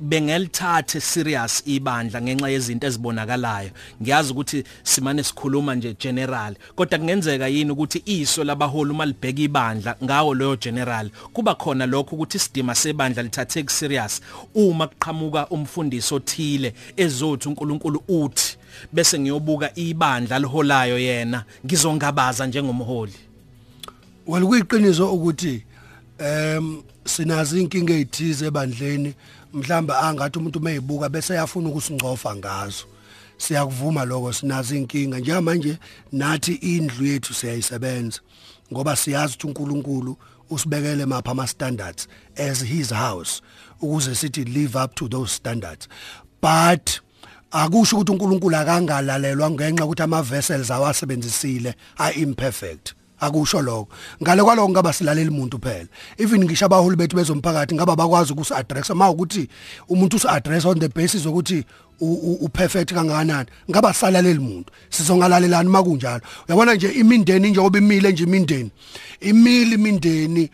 bengelithathe 0.00 1.00
serious 1.00 1.62
ibandla 1.66 2.22
ngenxa 2.22 2.48
yezinto 2.48 2.86
ezibonakalayo. 2.86 3.70
Ngiyazi 4.02 4.32
ukuthi 4.32 4.64
simane 4.82 5.22
sikhuluma 5.22 5.74
nje 5.74 5.96
general 6.00 6.54
kodwa 6.76 6.98
kungenzeka 6.98 7.48
yini 7.48 7.70
ukuthi 7.70 8.02
iso 8.06 8.44
labaholi 8.44 8.90
uma 8.90 9.06
libheka 9.06 9.40
ibandla 9.42 9.96
ngawo 10.04 10.34
loyo 10.34 10.56
general? 10.56 11.10
Kuba 11.32 11.54
khona 11.54 11.86
lokho 11.86 12.16
ukuthi 12.16 12.36
isidima 12.36 12.74
sebandla 12.74 13.22
lithathe 13.22 13.68
serious 13.68 14.20
uma 14.54 14.86
kuqhamuka 14.86 15.48
umfundisi 15.48 16.14
othile 16.14 16.74
ezothi 16.96 17.48
uNkulunkulu 17.48 18.02
uthi 18.08 18.56
bese 18.92 19.18
ngiyobuka 19.18 19.70
ibandla 19.74 20.38
liholayo 20.38 20.98
yena 20.98 21.44
ngizongabaza 21.66 22.46
njengomholi. 22.46 23.12
Well 24.26 24.46
kuyiqiniso 24.46 25.12
ukuthi 25.14 25.62
em 26.18 26.82
sinazi 27.04 27.60
inkinga 27.60 27.92
ezithize 27.92 28.46
ebandleni 28.46 29.14
mhlamba 29.52 29.98
angathi 29.98 30.38
umuntu 30.38 30.60
mayibuka 30.60 31.08
bese 31.08 31.34
yafuna 31.34 31.68
ukusingcofa 31.68 32.36
ngazo 32.36 32.84
siyakuvuma 33.38 34.04
lokho 34.04 34.32
sinazo 34.32 34.74
inkinga. 34.74 35.18
Njengamanje 35.18 35.78
nathi 36.12 36.54
indlu 36.54 37.06
yethu 37.06 37.34
siyayisebenza 37.34 38.20
ngoba 38.72 38.96
siyazi 38.96 39.34
ukuthi 39.34 39.46
uNkulunkulu 39.46 40.16
usibekele 40.50 41.06
mapha 41.06 41.30
ama 41.30 41.46
standards 41.46 42.08
as 42.36 42.64
his 42.64 42.90
house 42.90 43.42
ukuze 43.80 44.14
sithi 44.14 44.44
live 44.44 44.76
up 44.84 44.94
to 44.94 45.08
those 45.08 45.32
standards. 45.32 45.88
But 46.42 47.00
akusho 47.50 47.96
ukuthi 47.96 48.12
uNkulunkulu 48.12 48.56
akangalalelwa 48.56 49.50
ngenxa 49.50 49.84
ukuthi 49.84 50.02
ama 50.02 50.22
vessels 50.22 50.70
awasebenzisile 50.70 51.74
are 51.98 52.14
imperfect 52.14 52.94
akusho 53.20 53.62
lokho. 53.62 53.88
Ngale 54.22 54.42
kwaloko 54.42 54.68
ngaba 54.68 54.92
silalela 54.92 55.30
umuntu 55.30 55.58
phela. 55.58 55.88
Even 56.18 56.44
ngisho 56.44 56.66
abaholi 56.66 56.96
bethu 56.96 57.16
bezomphakathi 57.16 57.74
ngaba 57.74 57.96
bakwazi 57.96 58.32
ukusi 58.32 58.54
address 58.54 58.90
uma 58.90 59.10
ukuthi 59.10 59.48
umuntu 59.88 60.16
usi 60.16 60.28
address 60.28 60.64
on 60.64 60.78
the 60.78 60.88
basis 60.88 61.26
ukuthi 61.26 61.64
u 62.00 62.48
perfect 62.52 62.92
kangakanani 62.94 63.48
ngaba 63.70 63.92
salalela 63.92 64.40
umuntu 64.40 64.72
sizongalalelani 64.90 65.68
makunjalo 65.68 66.20
uyabona 66.48 66.74
nje 66.74 66.88
imindeni 66.88 67.50
njengoba 67.50 67.78
imile 67.78 68.12
nje 68.12 68.24
imindeni? 68.24 68.70
Imili 69.20 69.74
imindeni 69.74 70.50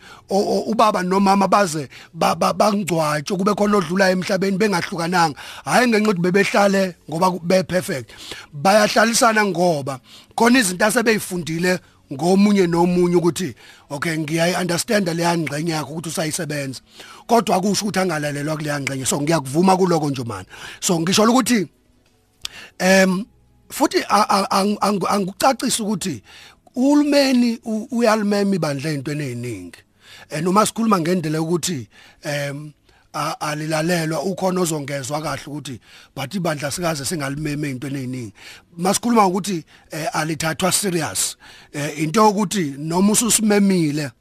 ubaba 0.67 1.03
nomama 1.03 1.47
baze 1.47 1.89
bangcwatshe 2.13 3.35
kube 3.35 3.53
khona 3.53 3.77
odlula 3.77 4.09
emhlabeni 4.09 4.57
bengahlukananga. 4.57 5.37
Hayi 5.65 5.87
ngenxa 5.87 6.11
ukuthi 6.11 6.21
bebehlale 6.21 6.95
ngoba 7.09 7.31
be 7.43 7.63
perfect 7.63 8.09
bayahlalisana 8.53 9.45
ngoba 9.45 9.99
khona 10.35 10.59
izinto 10.59 10.85
asebeyifundile 10.85 11.79
ngomunye 12.13 12.67
nomunye 12.67 13.15
ukuthi 13.15 13.55
okay 13.89 14.17
ngiyayi 14.17 14.55
understand 14.55 15.07
leya 15.07 15.37
ngxenye 15.37 15.71
yakho 15.71 15.91
ukuthi 15.91 16.09
usayisebenza. 16.09 16.81
Kodwa 17.27 17.55
akusho 17.55 17.85
ukuthi 17.85 17.99
angalalelwa 17.99 18.57
kuleya 18.57 18.79
ngxenye 18.79 19.05
so 19.05 19.21
ngiyakuvuma 19.21 19.77
kuloko 19.77 20.09
nje 20.09 20.23
man 20.23 20.45
so 20.79 20.99
ngisho 20.99 21.23
ukuthi 21.23 21.67
em 22.79 23.25
futhi 23.69 24.03
angikucacisa 24.09 25.83
ukuthi 25.83 26.23
uhulumeni 26.75 27.59
uyalimema 27.91 28.55
ibandla 28.55 28.89
ezintweni 28.89 29.23
eziningi 29.23 29.79
noma 30.41 30.65
sikhuluma 30.65 30.99
ngendlela 30.99 31.41
ukuthi 31.41 31.87
em 32.23 32.71
alilalelwa 33.39 34.23
ukhona 34.23 34.61
ozongezwa 34.61 35.21
kahle 35.21 35.43
ukuthi 35.47 35.79
but 36.15 36.35
ibandla 36.35 36.71
sikaze 36.71 37.05
singalimeme 37.05 37.67
ezintweni 37.67 38.15
eziningi 38.15 38.33
masikhuluma 38.77 39.27
ukuthi 39.27 39.63
eh, 39.91 40.07
alithathwa 40.13 40.71
serious. 40.71 41.37
Eh, 41.73 41.99
into 41.99 42.29
ukuthi 42.29 42.75
noma 42.77 43.11
ususimemile 43.11 44.11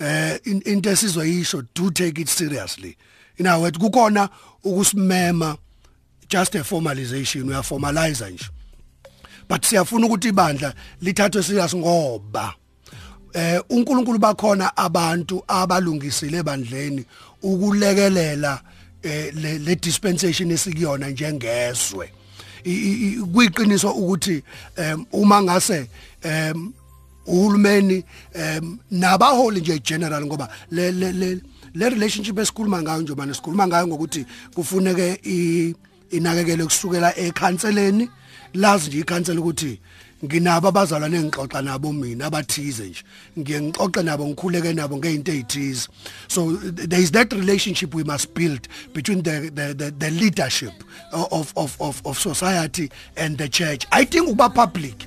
eh 0.00 0.40
into 0.44 0.90
esizoyisho 0.90 1.62
do 1.74 1.90
take 1.90 2.20
it 2.20 2.28
seriously. 2.28 2.96
Ina 3.38 3.58
wethu 3.58 3.80
kukhona 3.80 4.28
ukusimema 4.64 5.56
just 6.28 6.54
a 6.54 6.64
formalization 6.64 7.48
uya 7.48 7.62
formalize 7.62 8.30
nje. 8.30 8.44
But 9.48 9.64
siyafuna 9.64 10.06
ukuthi 10.06 10.28
ibandla 10.28 10.74
lithathwe 11.02 11.42
serious 11.42 11.74
ngoba 11.74 12.54
eh 13.32 13.60
uNkulunkulu 13.70 14.18
bakhona 14.18 14.76
abantu 14.76 15.44
abalungisile 15.48 16.38
ebandleni 16.38 17.04
ukulekelela 17.42 18.60
eh, 19.02 19.34
le 19.34 19.76
dispensation 19.76 20.50
esikuyona 20.50 21.10
njengezwe. 21.10 22.10
Kuyiqiniso 23.32 23.90
ukuthi 23.90 24.42
uma 25.12 25.42
ngase 25.42 25.88
uhulumeni 27.26 28.04
nabaholi 28.90 29.60
nje 29.60 29.78
general 29.78 30.26
ngoba 30.26 30.48
le 30.70 30.90
le 30.92 31.40
le 31.74 31.88
relationship 31.88 32.38
esikhuluma 32.38 32.82
ngayo 32.82 33.02
nje 33.02 33.14
manje 33.14 33.34
sikhuluma 33.34 33.66
ngayo 33.66 33.86
ngokuthi 33.86 34.26
kufuneke 34.54 35.20
inakekele 36.10 36.64
kusukela 36.64 37.18
ekhanseleni. 37.18 38.10
Lazi 38.54 38.88
nje 38.88 38.98
ikhansela 38.98 39.40
ukuthi 39.40 39.80
nginabo 40.24 40.68
abazalwane 40.68 41.16
engixoxa 41.16 41.62
nabo 41.62 41.92
mina 41.92 42.26
abathize 42.26 42.88
nje. 42.88 43.02
Ngiye 43.38 43.60
ngixoxe 43.60 44.02
nabo 44.02 44.26
ngikhuleke 44.26 44.72
nabo 44.74 44.96
ngeinto 44.96 45.32
ezithize 45.32 45.88
so 46.28 46.52
there 46.56 47.00
is 47.00 47.10
that 47.12 47.32
relationship 47.32 47.94
we 47.94 48.04
must 48.04 48.34
build 48.34 48.68
between 48.92 49.22
the 49.22 49.50
the 49.54 49.74
the, 49.74 49.90
the 49.90 50.10
leadership 50.10 50.72
of 51.12 51.52
of 51.56 51.76
of 51.80 52.02
of 52.04 52.18
society 52.18 52.90
and 53.16 53.38
the 53.38 53.48
church. 53.48 53.86
I 53.92 54.04
think 54.04 54.28
uba 54.28 54.50
public 54.50 55.06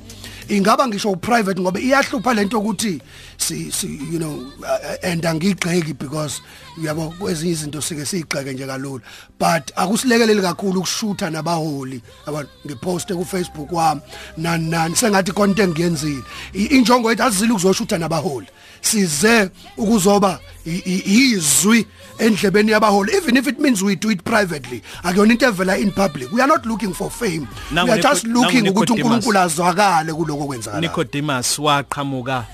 ingaba 0.50 0.88
ngisho 0.88 1.16
private 1.16 1.60
ngoba 1.60 1.80
iyahlupha 1.80 2.34
lento 2.34 2.60
ukuthi 2.60 3.02
si, 3.38 3.72
you 4.12 4.20
know 4.20 4.52
uh, 4.66 4.96
and 5.04 5.24
angigxeki 5.24 5.98
because 5.98 6.42
uyabo 6.78 7.14
kwezinye 7.20 7.52
izinto 7.52 7.82
sike 7.82 8.06
sigxeke 8.06 8.54
nje 8.54 8.68
kalula. 8.68 9.04
But 9.40 9.72
akusilekeleli 9.76 10.42
kakhulu 10.42 10.80
ukushutha 10.80 11.30
nabaholi. 11.30 12.02
Abantu 12.26 12.50
ngiposte 12.66 13.16
ku 13.16 13.26
Facebook 13.26 13.72
wami. 13.72 14.02
Nani 14.38 14.70
nani? 14.70 14.96
Sengathi 14.96 15.32
content 15.32 15.74
ngiyenzile. 15.74 16.24
Injongo 16.54 17.10
yethu 17.10 17.24
azizile 17.24 17.52
ukuzoshutha 17.52 17.98
nabaholi. 17.98 18.48
Size 18.82 19.50
ukuzoba 19.78 20.40
izwi 20.66 21.88
endlebeni 22.20 22.72
yabaholi. 22.72 23.16
Even 23.16 23.38
if 23.38 23.48
it 23.48 23.60
means 23.60 23.84
we 23.84 23.96
do 23.96 24.10
it 24.10 24.24
privately 24.24 24.82
akuyona 25.04 25.32
into 25.32 25.46
evela 25.46 25.80
in 25.80 25.92
public. 25.92 26.32
We 26.32 26.42
are 26.42 26.48
not 26.48 26.66
looking 26.66 26.94
for 26.94 27.10
fame. 27.10 27.48
We 27.72 27.90
are 27.92 28.02
just 28.02 28.26
looking 28.26 28.68
ukuthi 28.68 28.94
uNkulunkulu 28.94 29.40
azwakale 29.40 30.14
kuloko 30.14 30.46
kwenzakala 30.46 30.82
Nicodemus 30.82 31.60
waqhamuka 31.60 32.46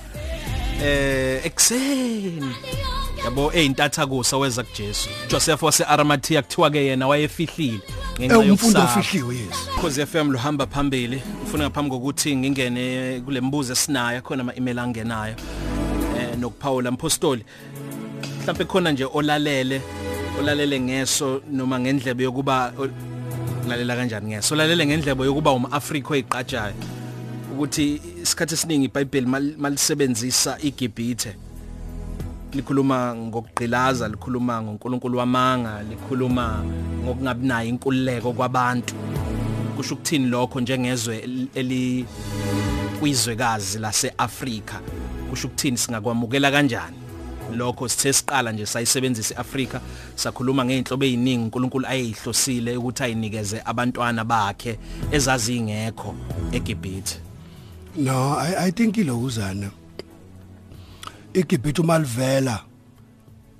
eh 0.82 1.46
ekseni 1.46 2.54
yabo 3.24 3.52
eyintatha 3.52 4.06
kusa 4.06 4.36
weza 4.36 4.62
kuJesu. 4.62 5.08
Joseph 5.30 5.62
wase 5.62 5.84
Arimathea 5.84 6.42
kuthiwa 6.42 6.70
ke 6.70 6.86
yena 6.86 7.08
wayefihlile 7.08 7.80
ngenxa 8.20 8.44
yomfundo 8.44 8.80
ofihliwe 8.80 9.34
yes. 9.36 9.68
Khosi 9.80 10.06
FM 10.06 10.30
luhamba 10.30 10.66
phambili 10.66 11.22
ufuna 11.44 11.64
ngaphambi 11.64 11.90
kokuthi 11.90 12.36
ngingene 12.36 13.20
kule 13.24 13.40
mbuzo 13.40 13.72
esinayo 13.72 14.22
khona 14.22 14.42
ama 14.42 14.56
email 14.56 14.78
angenayo 14.78 15.34
eh 16.18 16.38
nokuphawula. 16.38 16.90
Mpostoli 16.90 17.44
mhlawumbe 18.40 18.64
khona 18.64 18.92
nje 18.92 19.04
olalele 19.04 19.82
olalele 20.40 20.80
ngeso 20.80 21.42
noma 21.52 21.80
ngendlebe 21.80 22.24
yokuba 22.24 22.72
lalela 23.68 23.96
kanjani 23.96 24.26
ngeso? 24.26 24.54
Olalele 24.54 24.86
ngendlebe 24.86 25.24
yokuba 25.24 25.52
umAfrika 25.52 26.08
oyiqajayo 26.08 26.74
ukuthi 27.52 28.00
isikhathi 28.22 28.54
esiningi 28.54 28.84
iBhayibheli 28.84 29.26
malisebenzisa 29.58 30.58
iGibhithe. 30.62 31.47
Likhuluma 32.52 33.14
ngokugqilaza 33.14 34.08
likhuluma 34.08 34.62
ngoNkulunkulu 34.62 35.18
wamanga 35.18 35.82
likhuluma 35.82 36.64
ngokungabinayo 37.04 37.68
inkululeko 37.68 38.32
kwabantu. 38.32 38.94
Kusho 39.76 39.94
ukuthini 39.94 40.26
lokho 40.26 40.60
njengezwe 40.60 41.28
eli 41.54 42.06
kwizwekazi 43.00 43.78
laseAfrika? 43.78 44.80
Kusho 45.30 45.46
ukuthini 45.46 45.78
singakwamukela 45.78 46.50
kanjani? 46.50 46.96
Lokho 47.56 47.88
sithe 47.88 48.12
siqala 48.12 48.52
nje 48.52 48.66
sayisebenzisa 48.66 49.34
eAfrika 49.34 49.80
sakhuluma 50.14 50.64
ngeinhlobo 50.64 51.04
eziningi 51.04 51.42
uNkulunkulu 51.44 51.86
ayeyihlosile 51.86 52.76
ukuthi 52.76 53.02
ayinikeze 53.02 53.62
abantwana 53.64 54.24
bakhe 54.24 54.78
ezazi 55.10 55.56
ingekho 55.56 56.14
eGibhithe. 56.52 57.16
No 57.96 58.36
i 58.38 58.68
i 58.68 58.72
think 58.72 58.96
ilokuzana 58.96 59.70
iGibhithe 61.34 61.82
umalivela 61.82 62.64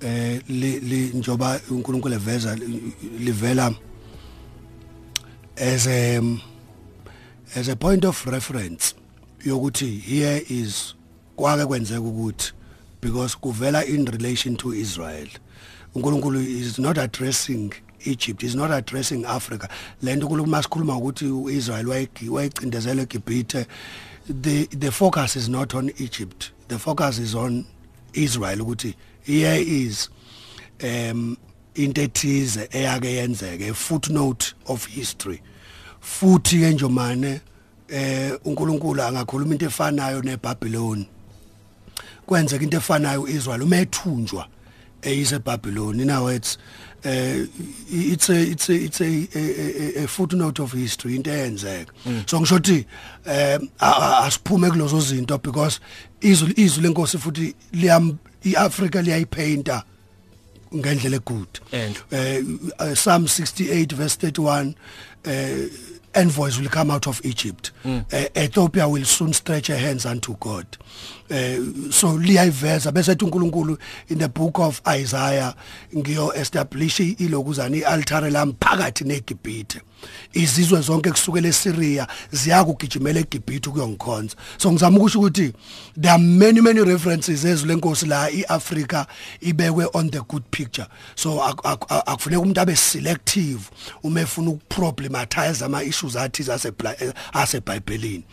eh 0.01 0.41
li 0.47 1.11
njoba 1.13 1.59
uNkulunkulu 1.69 2.15
eveza 2.15 2.55
livela 3.19 3.75
as 5.55 5.87
a 5.87 6.21
as 7.55 7.69
a 7.69 7.75
point 7.75 8.05
of 8.05 8.25
reference 8.25 8.95
yokuthi 9.45 9.85
here 9.85 10.45
is 10.49 10.95
kwake 11.35 11.65
kwenzeka 11.65 12.01
ukuthi 12.01 12.53
because 13.01 13.35
kuvela 13.35 13.85
in 13.85 14.05
relation 14.05 14.55
to 14.55 14.73
Israel. 14.73 15.27
uNkulunkulu 15.95 16.39
is 16.39 16.79
not 16.79 16.97
addressing 16.97 17.73
Egypt 18.05 18.43
is 18.43 18.55
not 18.55 18.71
addressing 18.71 19.25
Africa. 19.25 19.67
Lento 20.01 20.27
kuluma 20.27 20.63
sikhuluma 20.63 20.97
ukuthi 20.97 21.25
uIsrael 21.25 21.87
wayicindezela 22.29 23.01
eGibhithe 23.01 23.67
the 24.29 24.65
the 24.67 24.91
focus 24.91 25.35
is 25.35 25.49
not 25.49 25.73
on 25.73 25.91
Egypt. 25.97 26.51
The 26.67 26.77
focus 26.77 27.17
is 27.17 27.33
on 27.35 27.65
Israel 28.13 28.59
ukuthi 28.59 28.93
here 29.23 29.55
is 29.57 30.09
um 30.83 31.37
into 31.75 32.01
ethize 32.01 32.67
eyake 32.69 33.15
yenzeke 33.15 33.69
a 33.69 33.73
footnote 33.73 34.53
of 34.67 34.85
history. 34.85 35.41
Futhi 35.99 36.59
ke 36.59 36.73
njomane 36.73 37.41
eh 37.89 38.31
uNkulunkulu 38.45 39.01
angakhuluma 39.01 39.53
into 39.53 39.65
efanayo 39.65 40.21
neBabylon 40.21 41.05
kwenzeka 42.27 42.63
into 42.63 42.77
efanayo 42.77 43.23
uIsrael 43.23 43.63
uma 43.63 43.77
ethunjwa 43.77 44.47
eyise 45.01 45.39
Babylon 45.39 45.99
in 45.99 46.09
words 46.09 46.57
uh 47.05 47.47
it's 47.91 48.29
a 48.29 48.41
it's 48.41 48.69
a 48.69 48.73
it's 48.73 49.01
a, 49.01 49.27
a, 49.35 49.99
a, 49.99 50.03
a 50.03 50.07
footnote 50.07 50.59
of 50.63 50.73
history 50.73 51.15
into 51.15 51.31
eyenzeka 51.31 51.91
mm. 52.05 52.23
so 52.25 52.39
ngisho 52.39 52.55
ukuthi 52.55 52.85
um 53.25 53.69
asiphume 53.79 54.69
kulozo 54.69 55.01
zinto 55.01 55.37
because 55.37 55.79
izwi 56.21 56.53
izwi 56.55 56.83
lenkosi 56.83 57.17
futhi 57.17 57.55
liyam 57.73 58.17
iAfrica 58.43 59.01
liyayipainta 59.01 59.83
ngendlela 60.75 61.15
egood. 61.15 61.59
Eh 61.71 62.43
Psalm 62.93 63.27
68 63.27 63.95
verse 63.95 64.17
31 64.17 64.75
uh 65.25 65.69
envoys 66.15 66.59
will 66.59 66.69
come 66.69 66.91
out 66.91 67.07
of 67.07 67.21
Egypt. 67.25 67.71
Mm. 67.83 68.05
uh, 68.13 68.41
Ethiopia 68.41 68.87
will 68.87 69.05
soon 69.05 69.33
stretch 69.33 69.67
her 69.67 69.77
hands 69.77 70.05
unto 70.05 70.35
God. 70.39 70.65
Uh, 71.31 71.91
so 71.91 72.17
liyayiveza 72.17 72.91
bese 72.91 73.11
uNkulunkulu 73.11 73.77
in 74.09 74.17
the 74.17 74.27
book 74.29 74.59
of 74.59 74.81
Isaiah 74.87 75.55
ngiyo 75.95 76.33
establish 76.35 76.99
ilokuzana 76.99 77.77
ialtare 77.77 78.31
lam 78.31 78.53
phakathi 78.53 79.03
neGibhithe. 79.03 79.81
Izizwe 80.33 80.81
zonke 80.81 81.11
kusukela 81.11 81.47
eSyria 81.47 82.07
ziyakugijimela 82.31 83.19
eGibhithe 83.19 83.69
kuyongikhonza 83.69 84.35
so 84.57 84.71
ngizama 84.71 84.97
ukusho 84.97 85.19
ukuthi 85.19 85.53
there 86.01 86.13
are 86.13 86.23
many 86.23 86.61
many 86.61 86.79
references 86.83 87.45
ezilenkosi 87.45 88.05
la 88.05 88.29
iAfrica 88.31 89.05
ibekwe 89.41 89.89
on 89.93 90.09
the 90.09 90.21
good 90.21 90.43
picture. 90.51 90.87
So 91.15 91.43
akufuneka 91.43 92.41
umuntu 92.41 92.61
abe 92.61 92.75
selective 92.75 93.69
uma 94.03 94.21
efuna 94.21 94.49
ukuproblematize 94.51 95.65
ama 95.65 95.83
issues 95.99 96.15
athi 96.15 96.43
aseBhayibhelini. 97.33 98.23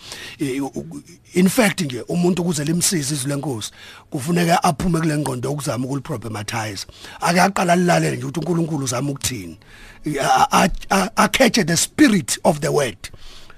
In 1.34 1.48
fact 1.48 1.80
nje 1.80 2.00
umuntu 2.00 2.42
ukuze 2.42 2.64
limsize 2.64 3.14
izwi 3.14 3.30
lenkosi 3.30 3.70
kufuneka 4.10 4.62
aphume 4.62 5.00
kule 5.00 5.18
ngqondo 5.18 5.52
ukuzama 5.52 5.84
ukuliproblematize 5.84 6.86
ake 7.20 7.40
aqala 7.40 7.76
lilalele 7.76 8.16
nje 8.16 8.26
ukuthi 8.26 8.40
uNkulunkulu 8.40 8.84
uzama 8.84 9.10
ukuthini. 9.10 9.58
Akhethe 11.16 11.64
the 11.64 11.76
spirit 11.76 12.38
of 12.44 12.60
the 12.60 12.68
word. 12.68 12.98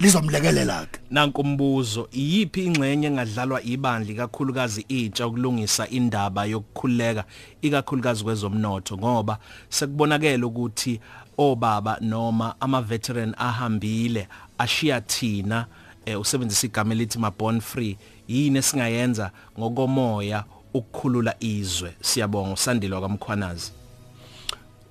Lizomlekelela 0.01 0.87
ke. 0.87 1.01
Nanku 1.11 1.41
umbuzo 1.41 2.09
iyiphi 2.13 2.65
ingxenye 2.65 3.07
engadlalwa 3.07 3.63
ibandli 3.63 4.15
kakhulukazi 4.15 4.85
intsha 4.89 5.27
ukulungisa 5.27 5.89
indaba 5.89 6.45
yokukhuleka 6.45 7.25
ikakhulukazi 7.63 8.25
kwezomnotho? 8.25 8.99
Ngoba 8.99 9.39
sekubonakala 9.69 10.47
ukuthi 10.47 11.01
obaba 11.39 11.99
noma 12.01 12.55
ama 12.61 12.83
veteran 12.83 13.35
ahambile 13.39 14.29
ashiya 14.59 15.01
thina 15.01 15.67
eh, 16.07 16.21
usebenzisa 16.21 16.67
igama 16.67 16.95
elithi 16.95 17.19
ma 17.19 17.31
born 17.31 17.61
free 17.61 17.97
yini 18.29 18.59
esingayenza 18.59 19.31
ngokomoya 19.59 20.45
ukukhulula 20.75 21.35
izwe? 21.41 21.95
Siyabonga 22.01 22.53
usandilwa 22.53 23.01
kamkhwanazi 23.01 23.73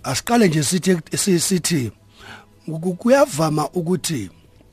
asiqale 0.04 0.48
nje 0.48 0.64
sithi 0.64 0.98
sithi 1.40 1.92
kuyavama 2.98 3.70
ukuthi 3.70 4.30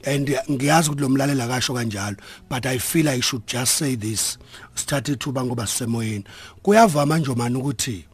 and 0.06 0.38
ngiyazi 0.50 0.90
ukuthi 0.90 1.02
lo 1.02 1.08
mlalela 1.08 1.48
kasho 1.48 1.74
kanjalo 1.74 2.16
but 2.48 2.66
i 2.66 2.78
feel 2.78 3.08
i 3.08 3.20
should 3.20 3.46
just 3.46 3.72
say 3.72 3.96
this 3.96 4.38
sithathe 4.74 5.12
ithuba 5.12 5.44
ngoba 5.44 5.66
sisemoyeni. 5.66 6.24
Kuyavama 6.62 7.18
nje 7.18 7.34
manje 7.34 7.58
ukuthi 7.58 8.04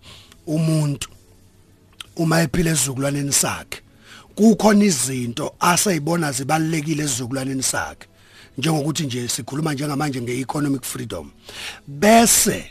umuntu 0.46 1.08
uma 2.20 2.42
ephila 2.42 2.70
esizukulwaneni 2.70 3.32
sakhe. 3.32 3.80
Kukhona 4.34 4.84
izinto 4.84 5.54
aseyibona 5.60 6.32
zibalekile 6.32 7.02
esizukulwaneni 7.04 7.62
sakhe. 7.62 8.08
Njengokuthi 8.58 9.06
nje 9.06 9.28
sikhuluma 9.28 9.74
njengamanje 9.74 10.20
ngeeconomic 10.22 10.82
freedom. 10.82 11.30
Bese 11.86 12.70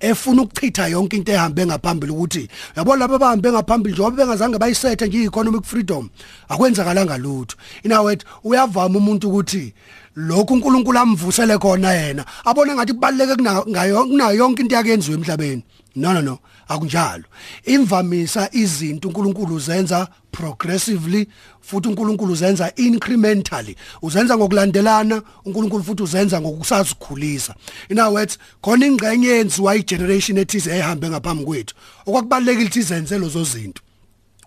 efuna 0.00 0.42
ukuchitha 0.42 0.88
yonke 0.88 1.16
into 1.16 1.32
ehambe 1.32 1.66
ngaphambili 1.66 2.12
ukuthi 2.12 2.48
yabo 2.76 2.96
laba 2.96 3.14
abahambe 3.14 3.52
ngaphambili 3.52 3.94
njengoba 3.94 4.16
bengazange 4.16 4.58
bayisethe 4.58 5.06
nje 5.06 5.24
economic 5.24 5.64
freedom. 5.64 6.08
Akwenzakalanga 6.48 7.18
lutho. 7.18 7.56
Inawethu 7.82 8.26
uyavama 8.44 8.98
umuntu 8.98 9.28
ukuthi 9.28 9.74
lokhu 10.16 10.54
uNkulunkulu 10.54 10.98
amvusele 10.98 11.58
khona 11.58 11.92
yena. 11.92 12.24
Abone 12.44 12.74
ngathi 12.74 12.92
kubaleke 12.92 13.34
kunayo 13.34 14.04
kunayo 14.06 14.36
yonke 14.36 14.62
into 14.62 14.74
yakenziwe 14.74 15.16
emhlabeni. 15.16 15.62
No 15.96 16.12
no 16.12 16.20
no 16.20 16.38
akunjalo. 16.68 17.24
Imvamisa 17.64 18.48
izinto 18.52 19.08
uNkulunkulu 19.08 19.54
uzenza 19.54 20.08
progressively 20.32 21.28
futhi 21.60 21.88
uNkulunkulu 21.88 22.32
uzenza 22.32 22.72
incrementally. 22.76 23.76
Uzenza 24.02 24.36
ngokulandelana 24.36 25.22
uNkulunkulu 25.44 25.84
futhi 25.84 26.02
uzenza 26.02 26.40
ngokusazikhulisa. 26.40 27.54
In 27.90 27.98
other 27.98 28.12
words 28.12 28.38
khona 28.62 28.86
ingxenye 28.86 29.28
yenziwa 29.28 29.76
igeneration 29.76 30.38
ethize 30.38 30.70
ehambe 30.70 31.10
ngaphambi 31.10 31.44
kwethu. 31.44 31.74
Okwakubalekile 32.06 32.64
ukuthi 32.64 32.78
izenze 32.78 33.18
lozo 33.18 33.44
zinto. 33.44 33.82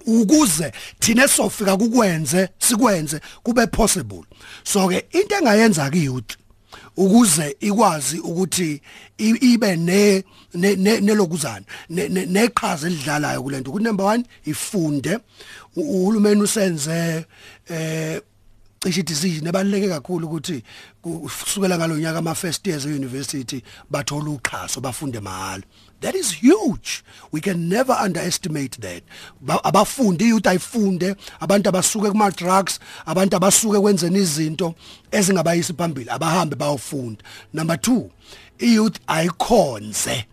Ukuze 0.09 0.71
thina 0.99 1.27
sofika 1.27 1.77
kukwenze 1.77 2.49
sikwenze 2.59 3.21
kube 3.43 3.67
possible. 3.67 4.23
So 4.63 4.87
ke 4.87 5.05
into 5.11 5.35
engayenza 5.35 5.89
ki 5.91 6.03
youth 6.03 6.37
ukuze 6.97 7.55
ikwazi 7.59 8.19
ukuthi 8.19 8.81
ibe 9.17 9.75
ne 9.75 10.23
nelokuzana 11.01 11.65
neqhaza 11.89 12.87
elidlalayo 12.87 13.43
kulento 13.43 13.69
ukuthi 13.69 13.83
number 13.83 14.05
1 14.05 14.23
ifunde. 14.45 15.19
Uhulumeni 15.75 16.41
usenze 16.41 17.25
eh 17.69 18.21
cishe 18.81 19.03
decision 19.03 19.47
ebaluleke 19.47 19.89
kakhulu 19.89 20.27
ukuthi 20.27 20.63
kusukela 21.01 21.77
ngalonyaka 21.77 22.19
ama 22.19 22.35
first 22.35 22.67
years 22.67 22.85
e 22.85 22.89
university 22.89 23.63
bathola 23.89 24.29
uxhaso 24.29 24.81
bafunde 24.81 25.19
mahala 25.19 25.63
that 26.01 26.15
is 26.15 26.31
huge. 26.31 27.03
We 27.31 27.41
can 27.41 27.69
never 27.69 27.93
underestimate 27.93 28.77
that. 28.81 29.03
Abafundi 29.63 30.27
youth 30.27 30.47
ayifunde 30.47 31.15
abantu 31.39 31.69
abasuke 31.69 32.11
kuma 32.11 32.31
drugs 32.31 32.79
abantu 33.05 33.35
abasuke 33.35 33.79
kwenzeni 33.79 34.19
izinto 34.19 34.75
ezingabayisi 35.11 35.73
phambili 35.73 36.09
abahambe 36.09 36.55
bayofunda. 36.55 37.23
Number 37.53 37.75
2 37.75 38.09
iyouth 38.59 38.97
ayikhonze. 39.07 40.25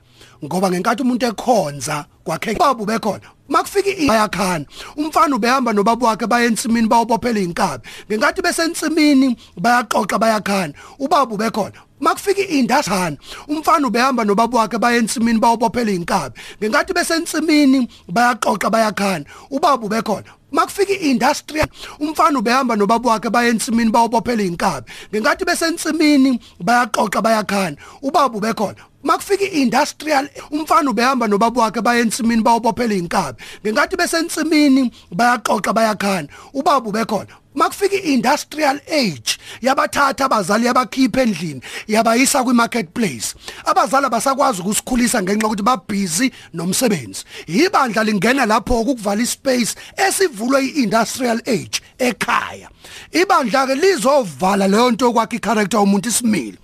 Ngoba 0.44 0.70
ngenkathi 0.70 1.02
umuntu 1.02 1.26
ekhonza 1.26 2.04
kwakhe 2.24 2.54
babu 2.54 2.84
bekhona. 2.86 3.28
Makufika 3.48 3.90
bayakhana. 4.08 4.64
Umfana 4.96 5.36
ubehamba 5.36 5.72
nobaba 5.72 6.06
wakhe 6.06 6.26
baye 6.26 6.46
ensimini 6.46 6.88
bawobophela 6.88 7.40
inkabi 7.40 7.88
ngenkathi 8.10 8.42
besensimini 8.42 9.36
bayaxoxa 9.56 10.18
bayakhana. 10.18 10.74
Ubaba 10.98 11.34
ubekhona 11.34 11.78
makufika 12.00 12.42
indasana 12.42 13.16
umfana 13.48 13.86
ubehamba 13.86 14.24
nobaba 14.24 14.58
wakhe 14.58 14.78
baye 14.78 14.98
ensimini 14.98 15.38
bawobophela 15.38 15.90
inkabi 15.92 16.34
ngenkathi 16.60 16.92
besensimini 16.92 17.88
bayaxoxa 18.08 18.70
bayakhana. 18.70 19.24
Ubaba 19.50 19.86
ubekhona 19.86 20.26
makufika 20.50 20.92
iindustrial 20.92 21.68
umfana 22.00 22.38
ubehamba 22.38 22.76
nobaba 22.76 23.10
wakhe 23.10 23.30
baye 23.30 23.50
ensimini 23.50 23.90
bawobophela 23.90 24.42
inkabi 24.42 24.90
ngenkathi 25.12 25.44
besensimini 25.44 26.40
bayaxoxa 26.60 27.22
bayakhana. 27.22 27.76
Ubaba 28.02 28.36
ubekhona 28.36 28.82
makufika 29.04 29.44
iindustrial 29.44 30.25
umfana 30.50 30.90
ubehamba 30.90 31.26
nobaba 31.26 31.62
wakhe 31.62 31.80
baye 31.80 32.00
ensimini 32.00 32.42
bawobophela 32.42 32.94
inkabi 32.94 33.42
ngenkathi 33.62 33.96
besensimini 33.96 34.92
bayaxoxa 35.10 35.72
bayakhana 35.72 36.28
ubaba 36.54 36.88
ubekhona 36.88 37.34
makufika 37.54 37.96
industrial 37.96 38.80
age 38.86 39.38
yabathatha 39.62 40.24
abazali 40.24 40.66
yabakhipha 40.66 41.22
endlini 41.22 41.60
yabayisa 41.88 42.44
kwi 42.44 42.54
marketplace 42.54 43.34
abazali 43.64 44.08
basakwazi 44.08 44.60
ukusikhulisa 44.60 45.22
ngenxa 45.22 45.46
ukuthi 45.46 45.62
babhizi 45.62 46.32
nomsebenzi. 46.54 47.24
Ibandla 47.46 48.04
lingena 48.04 48.46
lapho 48.46 48.80
ukukuvala 48.80 49.22
ispace 49.22 49.74
esivulwe 49.96 50.66
iindustrial 50.66 51.40
age 51.46 51.80
ekhaya. 51.98 52.68
Ibandla 53.12 53.66
ke 53.66 53.74
lizovala 53.74 54.68
leyo 54.68 54.90
nto 54.90 55.12
kwakhe 55.12 55.38
character 55.38 55.80
umuntu 55.80 56.08
isimile. 56.08 56.58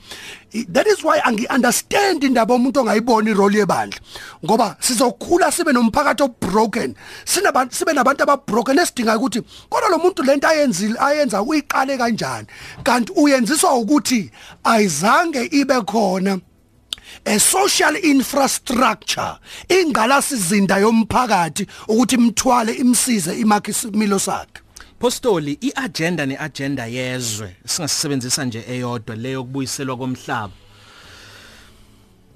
That 0.68 0.86
is 0.86 1.02
why 1.02 1.18
angiunderstand 1.24 2.24
indaba 2.24 2.54
umuntu 2.54 2.80
ongayiboni 2.80 3.30
irole 3.30 3.58
yebandla. 3.58 4.00
Ngoba 4.44 4.76
sizokhula 4.80 5.52
sibe 5.52 5.72
nomphakathi 5.72 6.22
obroken. 6.22 6.94
Sinabantu 7.24 7.74
sibe 7.74 7.92
nabantu 7.92 8.22
ababroken 8.22 8.78
esidinga 8.78 9.16
ukuthi 9.16 9.42
kodwa 9.70 9.90
lo 9.90 9.98
muntu 9.98 10.22
lento 10.22 10.48
ayenzile 10.48 10.98
ayenza 10.98 11.42
uyiqale 11.42 11.98
kanjani? 11.98 12.46
Kanti 12.82 13.12
uyenziswa 13.12 13.74
ukuthi 13.74 14.30
ayizange 14.64 15.48
ibe 15.52 15.80
khona 15.80 16.40
a 17.26 17.38
social 17.38 17.96
infrastructure 17.96 19.38
ingalasizinda 19.68 20.78
yomphakathi 20.78 21.66
ukuthi 21.88 22.14
imthwale 22.14 22.72
imsize 22.72 23.40
imakhe 23.40 23.70
isimilo 23.70 24.18
sakhe. 24.18 24.61
Apostoli 25.02 25.58
iagenda 25.60 26.26
neagenda 26.26 26.86
yezwe 26.86 27.56
singasebenzisa 27.66 28.44
nje 28.44 28.64
eyodwa 28.68 29.16
leyo 29.16 29.44
kubuyiselwa 29.44 29.96
komhlaba. 29.96 30.52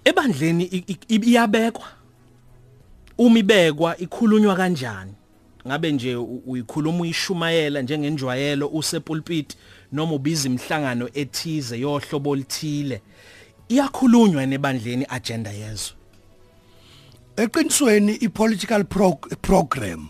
Ebandleni 0.04 0.64
iyabekwa. 1.08 1.88
Uma 3.18 3.38
ibekwa 3.38 3.98
ikhulunywa 3.98 4.56
kanjani? 4.56 5.12
Ngabe 5.66 5.92
nje 5.92 6.16
uyikhuluma 6.16 7.00
uyishumayela 7.00 7.82
njengenjwayelo 7.82 8.68
usepulpit 8.68 9.56
noma 9.92 10.12
ubiza 10.12 10.48
imhlangano 10.48 11.08
ethize 11.14 11.78
yohlobo 11.80 12.30
olithile 12.30 13.02
iyakhulunywa 13.68 14.46
nebandleni 14.46 15.06
agenda 15.08 15.50
yezwe? 15.50 15.96
Eqinisweni 17.36 18.14
ipolitical 18.14 18.84
program 19.42 20.08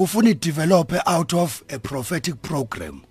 kufuna 0.00 0.30
idevelop 0.30 0.94
out 1.06 1.34
of 1.34 1.62
a 1.68 1.78
prophetic 1.78 2.40
program. 2.40 3.02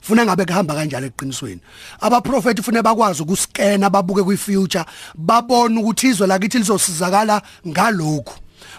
Funa 0.00 0.24
ngabe 0.24 0.44
kuhamba 0.44 0.74
kanjalo 0.74 1.06
eqinisweni. 1.06 1.60
Abaprofeti 2.00 2.62
fune 2.62 2.82
bakwazi 2.82 3.22
ukuskena 3.22 3.90
babuke 3.90 4.22
kwifuture 4.22 4.84
babone 5.14 5.80
ukuthi 5.80 6.08
izwe 6.08 6.26
lakithi 6.26 6.58
lizosizakala 6.58 7.42
ngalokho 7.66 8.34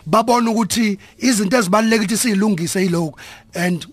babone 0.06 0.50
ukuthi 0.50 0.98
izinto 1.20 1.58
ezibalulekile 1.58 2.18
siyilungise 2.18 2.82
yilokho 2.82 3.20
and 3.54 3.86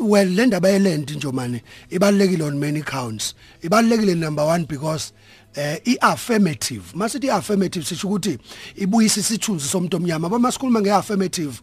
well 0.00 0.28
le 0.28 0.46
ndaba 0.46 0.68
yeland 0.68 1.10
nje 1.10 1.32
manje 1.32 1.62
ibalekile 1.90 2.44
on 2.44 2.58
many 2.58 2.82
counts. 2.82 3.34
Ibalekile 3.62 4.14
number 4.18 4.44
1 4.44 4.66
because 4.66 5.12
eh 5.54 5.78
iaffirmative 5.84 6.82
masithi 6.94 7.26
iaffirmative 7.26 7.86
sisho 7.86 8.08
ukuthi 8.08 8.38
ibuyisa 8.76 9.20
isithunzi 9.20 9.68
somuntu 9.68 9.96
omnyama 9.96 10.26
uma 10.28 10.52
sikhuluma 10.52 10.80
ngeaffirmative. 10.80 11.60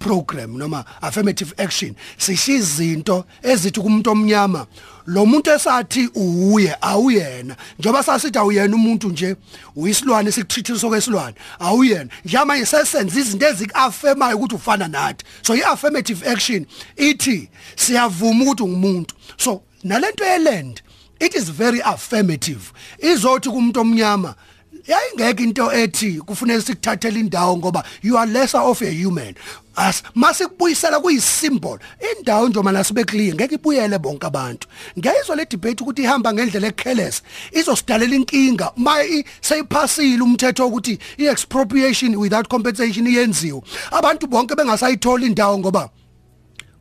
Program 0.00 0.58
noma 0.58 0.84
affirmative 1.00 1.54
action 1.58 1.94
sisho 2.18 2.52
izinto 2.52 3.24
ezithi 3.42 3.80
kumuntu 3.80 4.10
omnyama 4.10 4.66
lo 5.06 5.26
muntu 5.26 5.50
esathi 5.50 6.08
uye 6.14 6.76
awuyena. 6.80 7.56
Njoba 7.78 8.02
sasithi 8.02 8.38
awuyena 8.38 8.76
umuntu 8.76 9.08
nje 9.08 9.36
uyisilwane 9.76 10.32
sikutreatisa 10.32 10.86
okwesilwane 10.86 11.34
awuyena. 11.58 12.10
Njama 12.24 12.56
isesenza 12.56 13.20
izinto 13.20 13.46
ezikuaffirmayo 13.46 14.36
ukuthi 14.36 14.54
ufana 14.54 14.88
nathi. 14.88 15.24
So 15.42 15.54
iaffirmative 15.54 16.28
action 16.28 16.66
ithi 16.96 17.48
siyavuma 17.76 18.44
ukuthi 18.44 18.62
ungumuntu. 18.62 19.14
So 19.36 19.62
nalento 19.84 20.24
yeland 20.24 20.82
it 21.20 21.34
is 21.34 21.50
very 21.50 21.80
affirmative. 21.82 22.72
Izothi 22.98 23.48
kumuntu 23.50 23.80
omnyama 23.80 24.34
yayingeke 24.86 25.42
into 25.42 25.72
ethi 25.72 26.20
kufanele 26.20 26.62
sikuthathele 26.62 27.20
indawo 27.20 27.56
ngoba 27.56 27.84
you 28.02 28.16
are 28.16 28.26
lesser 28.26 28.60
of 28.60 28.82
a 28.82 28.90
human. 28.90 29.34
As 29.76 30.02
masikubuyisela 30.14 31.00
kuyisymbol 31.00 31.78
indawo 32.12 32.48
nje 32.48 32.62
manje 32.62 32.84
sibe 32.84 33.04
clear 33.04 33.34
ngeke 33.34 33.54
ibuyele 33.54 33.98
bonke 33.98 34.26
abantu. 34.26 34.68
Ngiyizwa 34.98 35.36
le 35.36 35.44
debate 35.44 35.82
ukuthi 35.82 36.02
ihamba 36.02 36.32
ngendlela 36.32 36.68
ecareless 36.68 37.22
izosidalela 37.52 38.14
inkinga. 38.14 38.72
Maye 38.76 39.24
seyiphasile 39.40 40.22
umthetho 40.22 40.66
ukuthi 40.66 40.98
iexpropriation 41.18 42.16
without 42.16 42.48
compensation 42.48 43.06
iyenziwe. 43.06 43.62
Abantu 43.92 44.26
bonke 44.26 44.54
bengasayithola 44.54 45.26
indawo 45.26 45.58
ngoba 45.58 45.90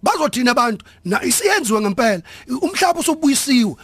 bazothina 0.04 0.52
abantu. 0.52 0.86
Na 1.06 1.24
isiyenziwe 1.24 1.82
ngempela. 1.82 2.22
Umhlaba 2.62 3.00
usubuyisiwe 3.00 3.76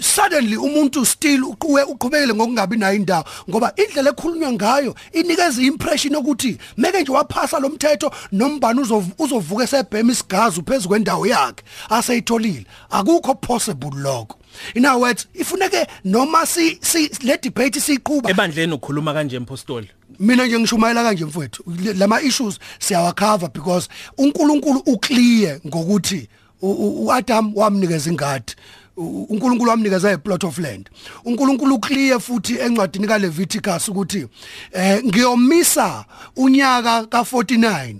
suddenly 0.00 0.56
umuntu 0.56 1.06
still 1.06 1.44
uqhube 1.44 1.82
uqhubekele 1.82 2.34
ngokungabi 2.34 2.76
nayo 2.76 2.96
indawo 2.96 3.24
ngoba 3.50 3.72
indlela 3.76 4.10
ekhulunywa 4.10 4.52
ngayo 4.52 4.94
inikeza 5.12 5.62
impression 5.62 6.16
ukuthi 6.16 6.58
meke 6.76 7.02
nje 7.02 7.12
waphasa 7.12 7.58
lo 7.58 7.68
mthetho 7.68 8.12
nombani 8.32 8.80
uzovuka 9.18 9.64
esebhema 9.64 10.12
isigazi 10.12 10.62
phezulu 10.62 10.88
kwendawo 10.88 11.26
yakhe 11.26 11.64
aseyitholile. 11.90 12.66
Akukho 12.90 13.34
possible 13.34 13.90
lokho. 13.90 14.36
In 14.74 14.86
other 14.86 15.00
words 15.00 15.26
ifuneke 15.34 15.86
noma 16.04 16.46
si, 16.46 16.78
si 16.80 17.10
le 17.22 17.36
debate 17.36 17.80
siqhuba 17.80 18.30
ebandleni 18.30 18.72
ukhuluma 18.72 19.14
kanje 19.14 19.38
mpostoli? 19.38 19.88
Mina 20.18 20.46
nje 20.46 20.58
ngishumayela 20.58 21.02
kanje 21.02 21.24
mfowethu. 21.24 21.62
Lama 21.94 22.20
issues 22.20 22.58
siyawacover 22.78 23.52
because 23.52 23.88
uNkulunkulu 24.18 24.82
uclear 24.86 25.60
ngokuthi 25.66 26.28
uAdam 26.62 27.52
wamnikeza 27.56 28.10
ingadi. 28.10 28.54
uNkulunkulu 28.98 29.70
wamnikeza 29.70 30.12
iplot 30.12 30.44
of 30.44 30.58
land. 30.58 30.90
uNkulunkulu 31.24 31.74
uclear 31.74 32.20
futhi 32.20 32.54
encwadini 32.58 33.06
kaLeviticus 33.06 33.88
ukuthi 33.88 34.26
eh 34.72 35.04
ngiyomisa 35.04 36.04
unyaka 36.36 37.00
ka49 37.00 37.96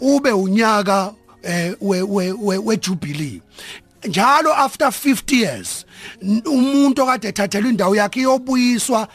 ube 0.00 0.32
unyaka 0.32 1.14
eh 1.42 1.74
we 1.80 2.02
we 2.02 2.32
we 2.58 2.76
jubilee 2.76 3.40
njalo 4.04 4.54
after 4.54 4.86
50 4.88 5.34
years 5.36 5.86
umuntu 6.46 7.02
okade 7.02 7.28
ethathelwa 7.28 7.70
indawo 7.70 7.96
yakhe 7.96 8.20
iyobuyiswa 8.20 9.08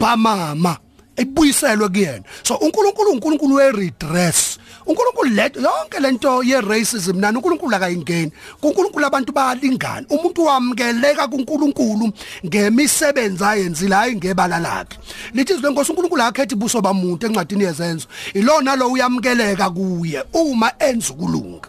bamama 0.00 0.76
ebuyiselwe 1.16 1.88
kuyena. 1.88 2.24
So 2.42 2.54
uNkulunkulu 2.54 3.10
uNkulunkulu 3.10 3.54
we 3.54 3.72
redress 3.72 4.58
uNkulunkulu 4.86 5.30
let 5.34 5.56
yonke 5.56 6.00
lento 6.00 6.42
ye 6.42 6.60
racism 6.60 7.18
nani 7.18 7.36
uNkulunkulu 7.36 7.74
akayingeni. 7.76 8.32
kuNkulunkulu 8.60 9.06
abantu 9.06 9.32
bayalingana 9.32 10.06
umuntu 10.10 10.44
wamukeleka 10.44 11.28
kuNkulunkulu 11.28 12.12
ngemisebenzi 12.46 13.44
ayenzile 13.44 13.94
hayi 13.94 14.16
ngebala 14.16 14.58
lakhe. 14.58 14.98
Lithi 15.34 15.52
izwe 15.52 15.68
lenkosi 15.68 15.90
uNkulunkulu 15.92 16.22
akhethi 16.22 16.54
buso 16.54 16.80
bamuntu 16.80 17.26
encwadini 17.26 17.64
yezenzo. 17.64 18.06
Ilona 18.34 18.76
lo 18.76 18.88
uyamukeleka 18.88 19.70
kuye 19.70 20.24
uma 20.32 20.72
enza 20.78 21.12
ukulunga. 21.12 21.68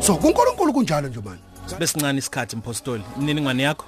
So 0.00 0.16
kuNkulunkulu 0.16 0.72
kunjalo 0.72 1.08
nje 1.08 1.20
manje 1.24 1.76
besincane 1.78 2.18
isikhathi 2.18 2.56
mpostoli. 2.56 3.02
Imniningwane 3.18 3.62
yakho? 3.62 3.84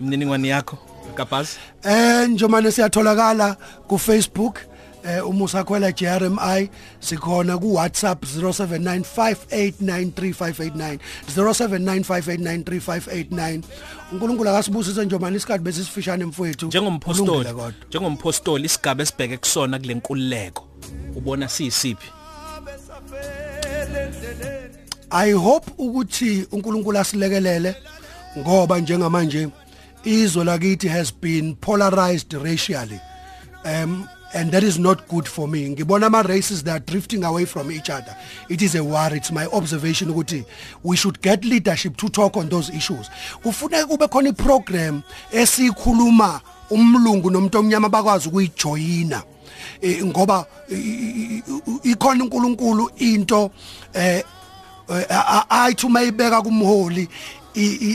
Imniningwane 0.00 0.48
yakho 0.48 0.78
kapazi 1.14 1.56
eh 1.82 2.28
njengoba 2.28 2.72
siyatholakala 2.72 3.56
ku 3.88 3.98
Facebook 3.98 4.60
eh 5.04 5.28
umusa 5.28 5.64
khwela 5.64 5.92
JRMI 5.92 6.70
sikhona 7.00 7.58
ku 7.58 7.74
WhatsApp 7.74 8.24
0795893589 8.24 10.98
0795893589 11.36 13.62
uNkulunkulu 14.12 14.50
akasibusise 14.50 15.04
njengoba 15.04 15.30
isikhathi 15.30 15.64
besisifishane 15.64 16.24
mfowethu. 16.24 16.66
Njengompostoli 16.66 17.48
njengompostoli 17.88 18.64
isigaba 18.64 19.02
esibheke 19.02 19.36
kusona 19.36 19.78
kule 19.78 19.94
nkululeko. 19.94 20.68
Ubona 21.16 21.48
siyisiphi? 21.48 22.12
I 25.10 25.32
hope 25.32 25.70
ukuthi 25.78 26.46
uNkulunkulu 26.52 26.98
asilekelele 26.98 27.76
ngoba 28.38 28.78
njengamanje 28.78 29.48
izwe 30.04 30.44
lakithi 30.44 30.88
has 30.88 31.14
been 31.20 31.56
polarized 31.56 32.32
racially. 32.32 33.00
Um 33.64 34.06
and 34.34 34.52
that 34.52 34.62
is 34.62 34.78
not 34.78 35.08
good 35.08 35.26
for 35.26 35.48
me. 35.48 35.68
Ngibona 35.68 36.06
ama 36.06 36.22
races 36.22 36.62
that 36.64 36.76
are 36.76 36.84
drifting 36.84 37.24
away 37.24 37.44
from 37.44 37.70
each 37.70 37.90
other. 37.90 38.16
It 38.48 38.62
is 38.62 38.74
a 38.74 38.84
worry. 38.84 39.18
It's 39.18 39.32
my 39.32 39.46
observation 39.46 40.08
ukuthi 40.08 40.44
we 40.82 40.96
should 40.96 41.20
get 41.22 41.44
leadership 41.44 41.96
to 41.96 42.08
talk 42.08 42.36
on 42.36 42.48
those 42.48 42.70
issues. 42.70 43.08
Kufuneka 43.42 43.86
kube 43.86 44.08
khona 44.08 44.28
iprogram 44.28 45.02
esikhuluma 45.32 46.40
umlungu 46.70 47.30
nomuntu 47.30 47.58
omnyama 47.58 47.88
bakwazi 47.88 48.28
ukuyijoyina. 48.28 49.22
Eh, 49.80 50.04
ngoba 50.04 50.46
ikhona 51.82 52.24
uNkulunkulu 52.24 52.90
into 52.98 53.50
eh 53.94 54.22
ayithi 55.50 55.86
uma 55.86 56.02
ibeka 56.02 56.42
kumholi 56.42 57.08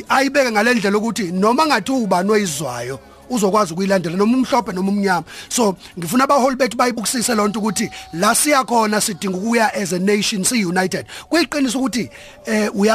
ayibeke 0.10 0.52
ngalendlela 0.52 0.98
ukuthi 0.98 1.32
noma 1.32 1.66
ngathi 1.66 1.92
ubani 1.92 2.32
oyizwayo 2.32 3.00
uzokwazi 3.30 3.74
ukuyilandela 3.74 4.18
noma 4.18 4.38
umhlophe 4.38 4.74
noma 4.74 4.92
umnyama. 4.92 5.24
So 5.50 5.76
ngifuna 5.98 6.24
abaholi 6.24 6.56
bethu 6.56 6.78
bayibukisise 6.78 7.36
lonto 7.36 7.60
ukuthi 7.60 7.90
la 8.14 8.36
siya 8.36 8.64
khona 8.64 9.02
sidinga 9.02 9.38
ukuya 9.38 9.74
as 9.74 9.94
a 9.94 10.00
nation 10.00 10.44
si 10.44 10.66
united 10.66 11.06
kuyiqinisa 11.30 11.78
ukuthi 11.78 12.10
eh 12.46 12.70
we 12.74 12.90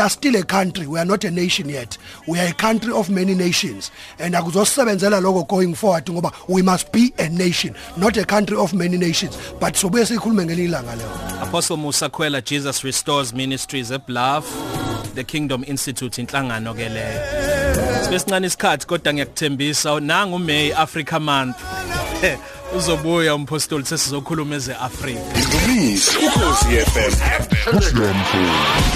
are 0.00 0.10
still 0.10 0.36
a 0.36 0.42
country. 0.42 0.86
We 0.86 0.98
are 0.98 1.04
not 1.04 1.24
a 1.24 1.30
nation 1.30 1.68
yet. 1.68 1.98
We 2.26 2.38
are 2.38 2.48
a 2.48 2.52
country 2.52 2.92
of 2.92 3.10
many 3.10 3.34
nations. 3.34 3.90
And 4.18 4.34
akuzosebenzela 4.34 5.20
lokho 5.20 5.46
going 5.48 5.74
forward 5.74 6.06
ngoba 6.06 6.32
we 6.48 6.62
must 6.62 6.92
be 6.92 7.12
a 7.18 7.28
nation 7.28 7.74
not 7.96 8.16
a 8.16 8.24
country 8.24 8.56
of 8.56 8.74
many 8.74 8.96
nations. 8.96 9.36
But 9.60 9.74
sobuye 9.74 10.06
sikhulume 10.06 10.44
ngelilanga 10.44 10.96
lelo. 10.96 11.42
Apostle 11.42 11.76
Musa 11.76 12.08
Khwela 12.08 12.42
Jesus 12.42 12.82
Restores 12.84 13.32
Ministries 13.34 13.90
eBluff 13.90 14.44
the 15.14 15.24
Kingdom 15.24 15.64
Institute 15.66 16.18
inhlangano 16.18 16.74
ke 16.74 16.88
leyo 16.88 17.65
Sibesincane 18.04 18.46
isikhathi 18.46 18.86
kodwa 18.86 19.12
ngiyakuthembisa 19.12 20.00
nanga 20.00 20.36
uMay 20.36 20.72
Africa 20.72 21.18
Month. 21.20 21.56
Uzobuya 22.76 23.34
umpostoli 23.34 23.84
sesizokhuluma 23.84 24.54
eze 24.56 24.74
Africa 24.74 25.20
Indumiso 25.36 26.18
ukhosi 26.18 26.66
FM 26.66 27.12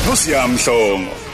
Nkosi 0.04 0.32
yamhlongo 0.32 1.29